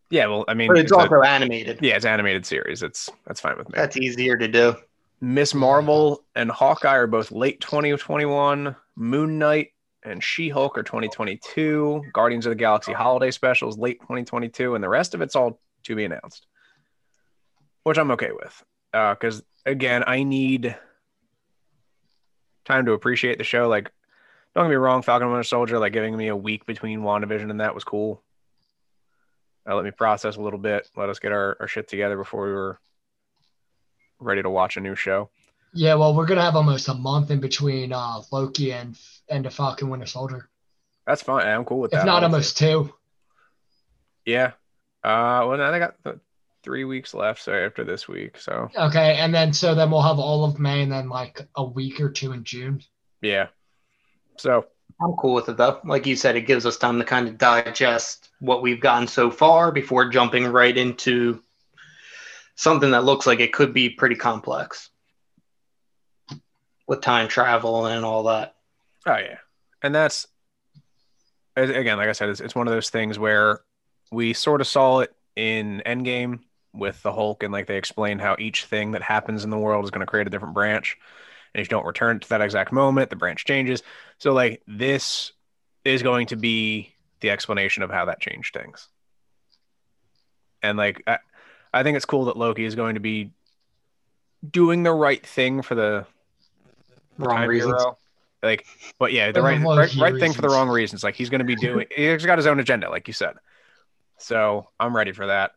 Yeah, 0.09 0.27
well, 0.27 0.45
I 0.47 0.53
mean, 0.53 0.67
but 0.69 0.77
it's 0.77 0.91
a- 0.91 0.95
also 0.97 1.21
animated. 1.21 1.79
yeah, 1.81 1.95
it's 1.95 2.05
animated 2.05 2.45
series. 2.45 2.81
It's 2.83 3.09
that's 3.27 3.39
fine 3.41 3.57
with 3.57 3.67
me. 3.69 3.73
That's 3.75 3.97
easier 3.97 4.37
to 4.37 4.47
do. 4.47 4.75
Miss 5.21 5.53
Marvel 5.53 6.23
and 6.35 6.49
Hawkeye 6.51 6.95
are 6.95 7.07
both 7.07 7.31
late 7.31 7.61
2021. 7.61 8.75
Moon 8.95 9.39
Knight 9.39 9.69
and 10.03 10.23
She 10.23 10.49
Hulk 10.49 10.77
are 10.77 10.83
2022. 10.83 12.03
Guardians 12.13 12.45
of 12.45 12.51
the 12.51 12.55
Galaxy 12.55 12.93
holiday 12.93 13.31
specials 13.31 13.77
late 13.77 13.99
2022, 14.01 14.75
and 14.75 14.83
the 14.83 14.89
rest 14.89 15.13
of 15.13 15.21
it's 15.21 15.35
all 15.35 15.59
to 15.83 15.95
be 15.95 16.05
announced, 16.05 16.45
which 17.83 17.97
I'm 17.97 18.11
okay 18.11 18.31
with. 18.31 18.63
Because 18.91 19.41
again, 19.65 20.03
I 20.05 20.23
need 20.23 20.75
time 22.65 22.85
to 22.85 22.93
appreciate 22.93 23.37
the 23.37 23.43
show. 23.43 23.67
Like, 23.67 23.91
don't 24.55 24.65
get 24.65 24.69
me 24.69 24.75
wrong, 24.75 25.01
Falcon 25.01 25.29
Winter 25.29 25.43
Soldier, 25.43 25.79
like 25.79 25.93
giving 25.93 26.15
me 26.15 26.27
a 26.27 26.35
week 26.35 26.65
between 26.65 27.01
WandaVision 27.01 27.49
and 27.49 27.59
that 27.59 27.73
was 27.73 27.83
cool. 27.83 28.23
Uh, 29.67 29.75
let 29.75 29.85
me 29.85 29.91
process 29.91 30.35
a 30.35 30.41
little 30.41 30.59
bit. 30.59 30.89
Let 30.95 31.09
us 31.09 31.19
get 31.19 31.31
our, 31.31 31.57
our 31.59 31.67
shit 31.67 31.87
together 31.87 32.17
before 32.17 32.45
we 32.45 32.53
were 32.53 32.79
ready 34.19 34.43
to 34.43 34.49
watch 34.49 34.77
a 34.77 34.81
new 34.81 34.95
show. 34.95 35.29
Yeah, 35.73 35.95
well, 35.95 36.13
we're 36.15 36.25
gonna 36.27 36.41
have 36.41 36.55
almost 36.55 36.87
a 36.87 36.93
month 36.93 37.31
in 37.31 37.39
between 37.39 37.91
uh, 37.93 38.21
Loki 38.31 38.71
and 38.73 38.97
and 39.29 39.45
the 39.45 39.49
Falcon 39.49 39.89
Winter 39.89 40.05
Soldier, 40.05 40.49
That's 41.07 41.21
fine. 41.23 41.47
I'm 41.47 41.65
cool 41.65 41.79
with 41.79 41.91
that. 41.91 42.01
if 42.01 42.05
not 42.05 42.23
almost 42.23 42.57
two. 42.57 42.93
Yeah. 44.25 44.51
Uh, 45.03 45.43
well, 45.47 45.57
now 45.57 45.71
they 45.71 45.79
got 45.79 45.95
th- 46.03 46.17
three 46.63 46.83
weeks 46.85 47.13
left. 47.13 47.41
So 47.41 47.53
after 47.53 47.83
this 47.83 48.07
week. 48.07 48.37
So 48.37 48.69
Okay, 48.77 49.15
and 49.15 49.33
then 49.33 49.53
so 49.53 49.75
then 49.75 49.89
we'll 49.91 50.01
have 50.01 50.19
all 50.19 50.45
of 50.45 50.59
May 50.59 50.81
and 50.83 50.91
then 50.91 51.09
like 51.09 51.41
a 51.55 51.63
week 51.63 51.99
or 51.99 52.09
two 52.09 52.31
in 52.33 52.43
June. 52.43 52.81
yeah. 53.21 53.47
So 54.37 54.65
I'm 55.01 55.13
cool 55.13 55.33
with 55.35 55.49
it 55.49 55.57
though. 55.57 55.79
Like 55.85 56.05
you 56.05 56.15
said, 56.15 56.35
it 56.35 56.41
gives 56.47 56.65
us 56.65 56.77
time 56.77 56.97
to 56.99 57.05
kind 57.05 57.27
of 57.27 57.37
digest 57.37 58.29
what 58.39 58.61
we've 58.61 58.79
gotten 58.79 59.07
so 59.07 59.29
far 59.29 59.71
before 59.71 60.09
jumping 60.09 60.45
right 60.47 60.75
into 60.77 61.41
something 62.55 62.91
that 62.91 63.03
looks 63.03 63.25
like 63.27 63.39
it 63.39 63.53
could 63.53 63.73
be 63.73 63.89
pretty 63.89 64.15
complex 64.15 64.89
with 66.87 67.01
time 67.01 67.27
travel 67.27 67.85
and 67.85 68.05
all 68.05 68.23
that. 68.23 68.55
Oh 69.05 69.17
yeah, 69.17 69.37
and 69.81 69.93
that's 69.93 70.27
again, 71.55 71.97
like 71.97 72.09
I 72.09 72.13
said, 72.13 72.29
it's, 72.29 72.39
it's 72.39 72.55
one 72.55 72.67
of 72.67 72.73
those 72.73 72.89
things 72.89 73.19
where 73.19 73.61
we 74.11 74.33
sort 74.33 74.61
of 74.61 74.67
saw 74.67 74.99
it 74.99 75.13
in 75.35 75.81
Endgame 75.85 76.39
with 76.73 77.01
the 77.03 77.11
Hulk, 77.11 77.43
and 77.43 77.51
like 77.53 77.67
they 77.67 77.77
explain 77.77 78.19
how 78.19 78.35
each 78.39 78.65
thing 78.65 78.91
that 78.91 79.01
happens 79.01 79.43
in 79.43 79.49
the 79.49 79.57
world 79.57 79.83
is 79.83 79.91
going 79.91 80.01
to 80.01 80.09
create 80.09 80.27
a 80.27 80.29
different 80.29 80.53
branch, 80.53 80.97
and 81.53 81.61
if 81.61 81.67
you 81.67 81.69
don't 81.69 81.85
return 81.85 82.19
to 82.19 82.29
that 82.29 82.41
exact 82.41 82.71
moment, 82.71 83.09
the 83.09 83.15
branch 83.15 83.45
changes. 83.45 83.83
So 84.17 84.33
like 84.33 84.61
this 84.67 85.33
is 85.85 86.01
going 86.01 86.27
to 86.27 86.35
be 86.35 86.93
the 87.19 87.29
explanation 87.29 87.83
of 87.83 87.91
how 87.91 88.05
that 88.05 88.19
changed 88.19 88.53
things, 88.53 88.87
and 90.61 90.77
like 90.77 91.03
I, 91.07 91.19
I 91.73 91.83
think 91.83 91.95
it's 91.95 92.05
cool 92.05 92.25
that 92.25 92.37
Loki 92.37 92.65
is 92.65 92.75
going 92.75 92.95
to 92.95 92.99
be 92.99 93.31
doing 94.49 94.83
the 94.83 94.93
right 94.93 95.25
thing 95.25 95.61
for 95.61 95.75
the 95.75 96.05
Wrong 97.17 97.37
time 97.37 97.49
reasons. 97.49 97.81
hero. 97.81 97.97
Like, 98.41 98.65
but 98.99 99.13
yeah, 99.13 99.31
the 99.31 99.39
For 99.39 99.45
right, 99.45 99.61
right, 99.61 99.89
key 99.89 100.01
right 100.01 100.19
thing 100.19 100.33
for 100.33 100.41
the 100.41 100.49
wrong 100.49 100.67
reasons. 100.67 101.03
Like 101.03 101.15
he's 101.15 101.29
going 101.29 101.39
to 101.39 101.45
be 101.45 101.55
doing, 101.67 101.87
he's 101.95 102.25
got 102.25 102.37
his 102.37 102.47
own 102.47 102.59
agenda, 102.59 102.89
like 102.89 103.07
you 103.07 103.13
said. 103.13 103.35
So 104.17 104.69
I'm 104.79 104.95
ready 104.95 105.13
for 105.13 105.27
that. 105.27 105.51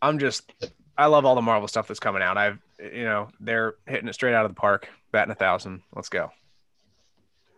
I'm 0.00 0.18
just, 0.18 0.52
I 0.98 1.06
love 1.06 1.24
all 1.24 1.34
the 1.34 1.42
Marvel 1.42 1.68
stuff 1.68 1.86
that's 1.86 2.00
coming 2.00 2.22
out. 2.22 2.36
I've, 2.36 2.58
you 2.80 3.04
know, 3.04 3.28
they're 3.38 3.74
hitting 3.86 4.08
it 4.08 4.14
straight 4.14 4.34
out 4.34 4.44
of 4.44 4.50
the 4.50 4.60
park, 4.60 4.88
batting 5.12 5.30
a 5.30 5.36
thousand. 5.36 5.82
Let's 5.94 6.08
go. 6.08 6.30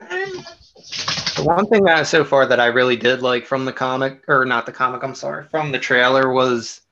The 0.01 1.43
one 1.43 1.67
thing 1.67 1.85
that 1.85 2.07
so 2.07 2.25
far 2.25 2.47
that 2.47 2.61
I 2.61 2.67
really 2.67 2.97
did 2.97 3.23
like 3.23 3.47
from 3.47 3.65
the 3.65 3.73
comic, 3.73 4.23
or 4.29 4.45
not 4.45 4.67
the 4.67 4.73
comic, 4.73 5.03
I'm 5.03 5.15
sorry, 5.15 5.47
from 5.51 5.73
the 5.73 5.79
trailer 5.79 6.31
was 6.31 6.83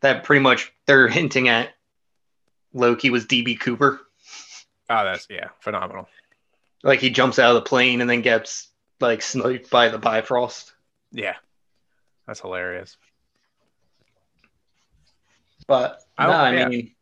that 0.00 0.24
pretty 0.24 0.42
much 0.42 0.72
they're 0.86 1.08
hinting 1.08 1.48
at 1.48 1.70
Loki 2.72 3.10
was 3.10 3.26
DB 3.26 3.58
Cooper. 3.58 4.00
Oh, 4.90 5.04
that's 5.04 5.26
yeah, 5.28 5.48
phenomenal. 5.60 6.08
Like 6.82 7.00
he 7.00 7.10
jumps 7.10 7.38
out 7.38 7.54
of 7.56 7.62
the 7.62 7.68
plane 7.68 8.00
and 8.00 8.08
then 8.08 8.22
gets 8.22 8.68
like 9.00 9.22
sniped 9.22 9.70
by 9.70 9.88
the 9.88 9.98
Bifrost. 9.98 10.72
Yeah, 11.12 11.36
that's 12.26 12.40
hilarious. 12.40 12.96
But 15.66 16.00
I 16.16 16.26
no, 16.26 16.32
I 16.32 16.52
yeah. 16.54 16.68
mean, 16.68 16.94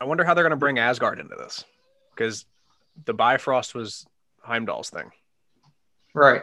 I 0.00 0.04
wonder 0.04 0.24
how 0.24 0.34
they're 0.34 0.44
going 0.44 0.50
to 0.50 0.56
bring 0.56 0.78
Asgard 0.78 1.20
into 1.20 1.36
this 1.36 1.64
because 2.14 2.44
the 3.04 3.14
Bifrost 3.14 3.74
was 3.74 4.06
Heimdall's 4.40 4.90
thing. 4.90 5.10
right. 6.14 6.42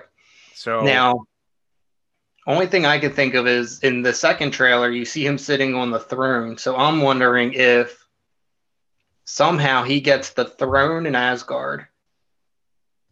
So 0.53 0.81
Now, 0.81 1.25
only 2.47 2.65
thing 2.67 2.85
I 2.85 2.97
can 2.99 3.11
think 3.11 3.33
of 3.35 3.45
is 3.45 3.79
in 3.81 4.01
the 4.01 4.13
second 4.13 4.51
trailer, 4.51 4.89
you 4.89 5.05
see 5.05 5.25
him 5.25 5.37
sitting 5.37 5.75
on 5.75 5.91
the 5.91 5.99
throne. 5.99 6.57
So 6.57 6.75
I'm 6.75 7.01
wondering 7.01 7.53
if 7.53 8.06
somehow 9.27 9.83
he 9.83 9.99
gets 9.99 10.29
the 10.31 10.45
throne 10.45 11.05
in 11.05 11.13
Asgard, 11.13 11.85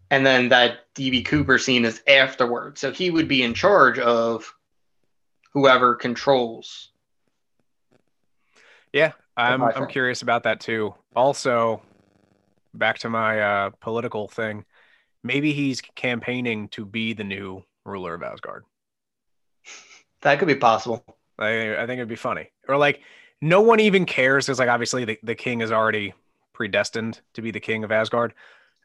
and 0.09 0.25
then 0.25 0.49
that 0.49 0.93
DB 0.95 1.25
Cooper 1.25 1.57
scene 1.57 1.83
is 1.83 2.01
afterward. 2.07 2.77
So 2.77 2.91
he 2.91 3.11
would 3.11 3.27
be 3.27 3.43
in 3.43 3.53
charge 3.53 3.99
of 3.99 4.51
whoever 5.51 5.93
controls. 5.93 6.89
Yeah, 8.93 9.11
I'm 9.35 9.61
I'm 9.61 9.87
curious 9.87 10.21
about 10.21 10.43
that 10.43 10.61
too. 10.61 10.95
Also, 11.15 11.81
back 12.73 12.99
to 12.99 13.09
my 13.09 13.41
uh, 13.41 13.69
political 13.81 14.29
thing, 14.29 14.63
maybe 15.21 15.51
he's 15.51 15.81
campaigning 15.81 16.69
to 16.69 16.85
be 16.85 17.13
the 17.13 17.25
new 17.25 17.61
ruler 17.83 18.13
of 18.13 18.23
Asgard. 18.23 18.63
That 20.21 20.39
could 20.39 20.47
be 20.47 20.55
possible. 20.55 21.03
I, 21.37 21.75
I 21.75 21.85
think 21.85 21.97
it'd 21.97 22.07
be 22.07 22.15
funny, 22.15 22.51
or 22.69 22.77
like 22.77 23.01
no 23.41 23.61
one 23.61 23.79
even 23.79 24.05
cares 24.05 24.45
because 24.45 24.59
like 24.59 24.69
obviously 24.69 25.05
the, 25.05 25.19
the 25.23 25.35
king 25.35 25.61
is 25.61 25.71
already 25.71 26.13
predestined 26.53 27.21
to 27.33 27.41
be 27.41 27.51
the 27.51 27.59
king 27.59 27.83
of 27.83 27.91
Asgard, 27.91 28.33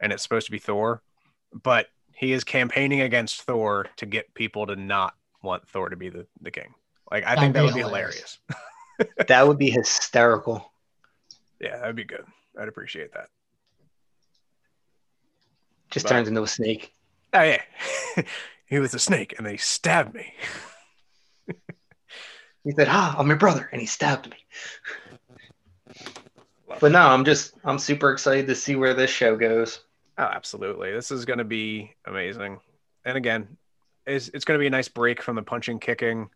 and 0.00 0.12
it's 0.12 0.22
supposed 0.22 0.46
to 0.46 0.52
be 0.52 0.58
Thor, 0.58 1.02
but 1.52 1.86
he 2.14 2.32
is 2.32 2.44
campaigning 2.44 3.00
against 3.00 3.42
Thor 3.42 3.86
to 3.96 4.06
get 4.06 4.34
people 4.34 4.66
to 4.66 4.76
not 4.76 5.14
want 5.42 5.66
Thor 5.68 5.88
to 5.88 5.96
be 5.96 6.08
the, 6.10 6.26
the 6.42 6.50
king. 6.50 6.74
Like 7.10 7.24
I 7.24 7.36
think 7.36 7.54
That'd 7.54 7.54
that 7.54 7.60
be 7.60 7.66
would 7.66 7.74
be 7.74 7.80
hilarious. 7.88 8.38
hilarious. 8.48 8.66
That 9.28 9.48
would 9.48 9.56
be 9.56 9.70
hysterical. 9.70 10.70
yeah, 11.58 11.78
that'd 11.78 11.96
be 11.96 12.04
good. 12.04 12.24
I'd 12.60 12.68
appreciate 12.68 13.14
that. 13.14 13.28
Just 15.90 16.04
But- 16.04 16.10
turns 16.10 16.28
into 16.28 16.42
a 16.42 16.46
snake. 16.46 16.92
Oh 17.32 17.42
yeah, 17.42 17.62
he 18.66 18.78
was 18.78 18.92
a 18.92 18.98
snake, 18.98 19.34
and 19.38 19.46
they 19.46 19.56
stabbed 19.56 20.14
me. 20.14 20.34
He 22.64 22.72
said, 22.72 22.88
"Ah, 22.90 23.16
I'm 23.18 23.28
your 23.28 23.36
brother," 23.36 23.68
and 23.72 23.80
he 23.80 23.86
stabbed 23.86 24.30
me. 24.30 24.36
But 26.80 26.92
no, 26.92 27.00
I'm 27.00 27.24
just 27.24 27.54
I'm 27.64 27.78
super 27.78 28.12
excited 28.12 28.46
to 28.46 28.54
see 28.54 28.76
where 28.76 28.94
this 28.94 29.10
show 29.10 29.36
goes. 29.36 29.80
Oh, 30.18 30.24
absolutely. 30.24 30.92
This 30.92 31.10
is 31.10 31.24
going 31.24 31.38
to 31.38 31.44
be 31.44 31.94
amazing. 32.04 32.60
And 33.06 33.16
again, 33.16 33.56
it's, 34.06 34.28
it's 34.28 34.44
going 34.44 34.58
to 34.58 34.60
be 34.60 34.66
a 34.66 34.70
nice 34.70 34.88
break 34.88 35.22
from 35.22 35.36
the 35.36 35.42
punching, 35.42 35.78
kicking. 35.78 36.28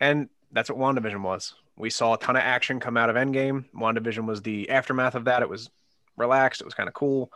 And 0.00 0.30
that's 0.50 0.70
what 0.70 0.78
WandaVision 0.78 1.20
was. 1.22 1.54
We 1.76 1.90
saw 1.90 2.14
a 2.14 2.18
ton 2.18 2.36
of 2.36 2.42
action 2.42 2.80
come 2.80 2.96
out 2.96 3.10
of 3.10 3.16
Endgame. 3.16 3.66
WandaVision 3.74 4.24
was 4.24 4.40
the 4.40 4.70
aftermath 4.70 5.14
of 5.14 5.26
that. 5.26 5.42
It 5.42 5.48
was 5.48 5.68
relaxed. 6.16 6.62
It 6.62 6.64
was 6.64 6.72
kind 6.72 6.88
of 6.88 6.94
cool. 6.94 7.30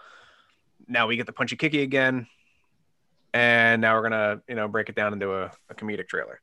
Now 0.89 1.07
we 1.07 1.17
get 1.17 1.27
the 1.27 1.33
punchy, 1.33 1.57
kicky 1.57 1.83
again. 1.83 2.27
And 3.35 3.83
now 3.83 3.95
we're 3.95 4.09
going 4.09 4.13
to, 4.13 4.43
you 4.49 4.55
know, 4.55 4.67
break 4.67 4.89
it 4.89 4.95
down 4.95 5.13
into 5.13 5.35
a, 5.35 5.53
a 5.69 5.75
comedic 5.75 6.09
trailer. 6.09 6.41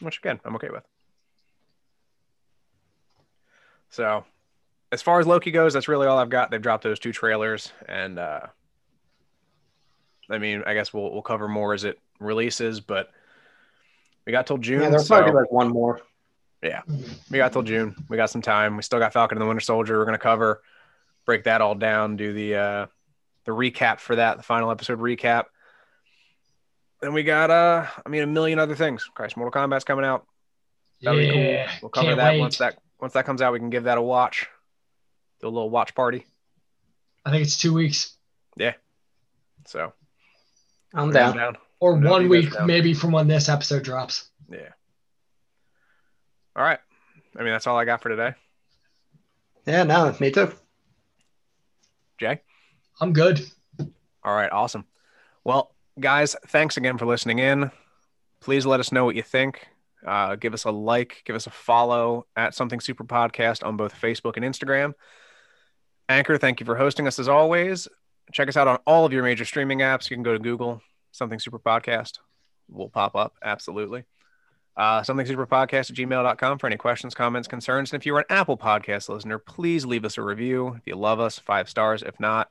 Which, 0.00 0.18
again, 0.18 0.40
I'm 0.44 0.56
okay 0.56 0.70
with. 0.70 0.84
So, 3.90 4.24
as 4.92 5.02
far 5.02 5.20
as 5.20 5.26
Loki 5.26 5.50
goes, 5.50 5.72
that's 5.72 5.88
really 5.88 6.06
all 6.06 6.18
I've 6.18 6.30
got. 6.30 6.50
They've 6.50 6.60
dropped 6.60 6.84
those 6.84 6.98
two 6.98 7.12
trailers, 7.12 7.72
and 7.88 8.18
uh, 8.18 8.40
I 10.30 10.38
mean, 10.38 10.62
I 10.66 10.74
guess 10.74 10.92
we'll 10.92 11.12
we'll 11.12 11.22
cover 11.22 11.48
more 11.48 11.74
as 11.74 11.84
it 11.84 11.98
releases, 12.20 12.80
but 12.80 13.10
we 14.26 14.32
got 14.32 14.46
till 14.46 14.58
June. 14.58 14.82
Yeah, 14.82 14.90
there'll 14.90 15.04
so 15.04 15.16
probably 15.16 15.32
be 15.32 15.36
like 15.38 15.52
one 15.52 15.68
more. 15.68 16.00
Yeah, 16.62 16.82
we 17.30 17.38
got 17.38 17.52
till 17.52 17.62
June. 17.62 17.94
We 18.08 18.16
got 18.16 18.30
some 18.30 18.42
time. 18.42 18.76
We 18.76 18.82
still 18.82 18.98
got 18.98 19.12
Falcon 19.12 19.38
and 19.38 19.42
the 19.42 19.46
Winter 19.46 19.60
Soldier. 19.60 19.98
We're 19.98 20.04
gonna 20.04 20.18
cover, 20.18 20.62
break 21.24 21.44
that 21.44 21.60
all 21.60 21.74
down, 21.74 22.16
do 22.16 22.32
the 22.32 22.54
uh, 22.56 22.86
the 23.44 23.52
recap 23.52 24.00
for 24.00 24.16
that, 24.16 24.36
the 24.36 24.42
final 24.42 24.70
episode 24.70 24.98
recap. 24.98 25.44
Then 27.00 27.12
we 27.12 27.22
got 27.22 27.50
uh, 27.50 27.86
I 28.04 28.08
mean, 28.08 28.22
a 28.22 28.26
million 28.26 28.58
other 28.58 28.74
things. 28.74 29.04
Christ, 29.14 29.36
Mortal 29.36 29.52
Kombat's 29.60 29.84
coming 29.84 30.04
out. 30.04 30.26
That'll 31.02 31.18
be 31.18 31.30
cool. 31.30 31.36
Yeah, 31.42 31.70
We'll 31.82 31.90
cover 31.90 32.14
that 32.14 32.32
wait. 32.32 32.40
once 32.40 32.58
that 32.58 32.74
once 32.74 32.80
once 33.00 33.12
that 33.14 33.26
comes 33.26 33.42
out, 33.42 33.52
we 33.52 33.58
can 33.58 33.70
give 33.70 33.84
that 33.84 33.98
a 33.98 34.02
watch. 34.02 34.46
Do 35.40 35.48
a 35.48 35.50
little 35.50 35.68
watch 35.70 35.94
party. 35.94 36.24
I 37.24 37.30
think 37.30 37.42
it's 37.44 37.58
two 37.58 37.74
weeks 37.74 38.16
Yeah. 38.56 38.72
So 39.66 39.92
I'm 40.94 41.08
I'm 41.08 41.10
down. 41.12 41.36
down. 41.36 41.56
or 41.80 41.94
Whatever 41.94 42.10
one 42.10 42.28
week, 42.30 42.52
down. 42.52 42.66
maybe 42.66 42.94
from 42.94 43.12
when 43.12 43.28
this 43.28 43.48
episode 43.50 43.82
drops. 43.82 44.28
Yeah. 44.50 44.70
All 46.54 46.62
right. 46.64 46.78
I 47.38 47.42
mean, 47.42 47.52
that's 47.52 47.66
all 47.66 47.76
I 47.76 47.84
got 47.84 48.00
for 48.00 48.08
today. 48.08 48.32
Yeah, 49.66 49.82
no, 49.82 50.14
me 50.20 50.30
too. 50.30 50.50
Jay. 52.18 52.40
I'm 53.00 53.12
good. 53.12 53.44
All 54.24 54.34
right, 54.34 54.50
awesome. 54.50 54.86
Well, 55.44 55.74
guys, 55.98 56.36
thanks 56.48 56.76
again 56.76 56.98
for 56.98 57.06
listening 57.06 57.38
in. 57.38 57.70
Please 58.40 58.66
let 58.66 58.80
us 58.80 58.92
know 58.92 59.04
what 59.04 59.16
you 59.16 59.22
think. 59.22 59.66
Uh, 60.06 60.36
give 60.36 60.54
us 60.54 60.64
a 60.64 60.70
like, 60.70 61.22
give 61.24 61.34
us 61.34 61.46
a 61.46 61.50
follow 61.50 62.26
at 62.36 62.54
Something 62.54 62.80
Super 62.80 63.04
Podcast 63.04 63.64
on 63.64 63.76
both 63.76 63.94
Facebook 63.94 64.36
and 64.36 64.44
Instagram. 64.44 64.92
Anchor, 66.08 66.38
thank 66.38 66.60
you 66.60 66.66
for 66.66 66.76
hosting 66.76 67.06
us 67.06 67.18
as 67.18 67.28
always. 67.28 67.88
Check 68.32 68.48
us 68.48 68.56
out 68.56 68.68
on 68.68 68.78
all 68.86 69.04
of 69.04 69.12
your 69.12 69.22
major 69.22 69.44
streaming 69.44 69.78
apps. 69.78 70.10
You 70.10 70.16
can 70.16 70.22
go 70.22 70.32
to 70.32 70.38
Google, 70.38 70.82
Something 71.12 71.38
Super 71.38 71.58
Podcast. 71.58 72.18
Will 72.68 72.88
pop 72.88 73.16
up, 73.16 73.34
absolutely. 73.42 74.04
Uh, 74.76 75.02
something 75.02 75.24
super 75.24 75.46
podcast 75.46 75.90
at 75.90 75.96
gmail.com 75.96 76.58
for 76.58 76.66
any 76.66 76.76
questions, 76.76 77.14
comments, 77.14 77.48
concerns. 77.48 77.92
And 77.92 78.00
if 78.00 78.04
you're 78.04 78.18
an 78.18 78.24
Apple 78.28 78.58
Podcast 78.58 79.08
listener, 79.08 79.38
please 79.38 79.86
leave 79.86 80.04
us 80.04 80.18
a 80.18 80.22
review. 80.22 80.74
If 80.74 80.82
you 80.84 80.96
love 80.96 81.18
us, 81.18 81.38
five 81.38 81.70
stars. 81.70 82.02
If 82.02 82.20
not, 82.20 82.50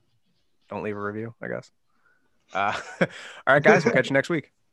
don't 0.68 0.82
leave 0.82 0.98
a 0.98 1.02
review, 1.02 1.36
I 1.42 1.50
guess. 1.50 1.70
Uh, 2.56 2.74
all 3.02 3.08
right, 3.54 3.64
guys, 3.64 3.86
we'll 3.86 3.92
catch 3.94 4.10
you 4.10 4.14
next 4.14 4.30
week. 4.30 4.52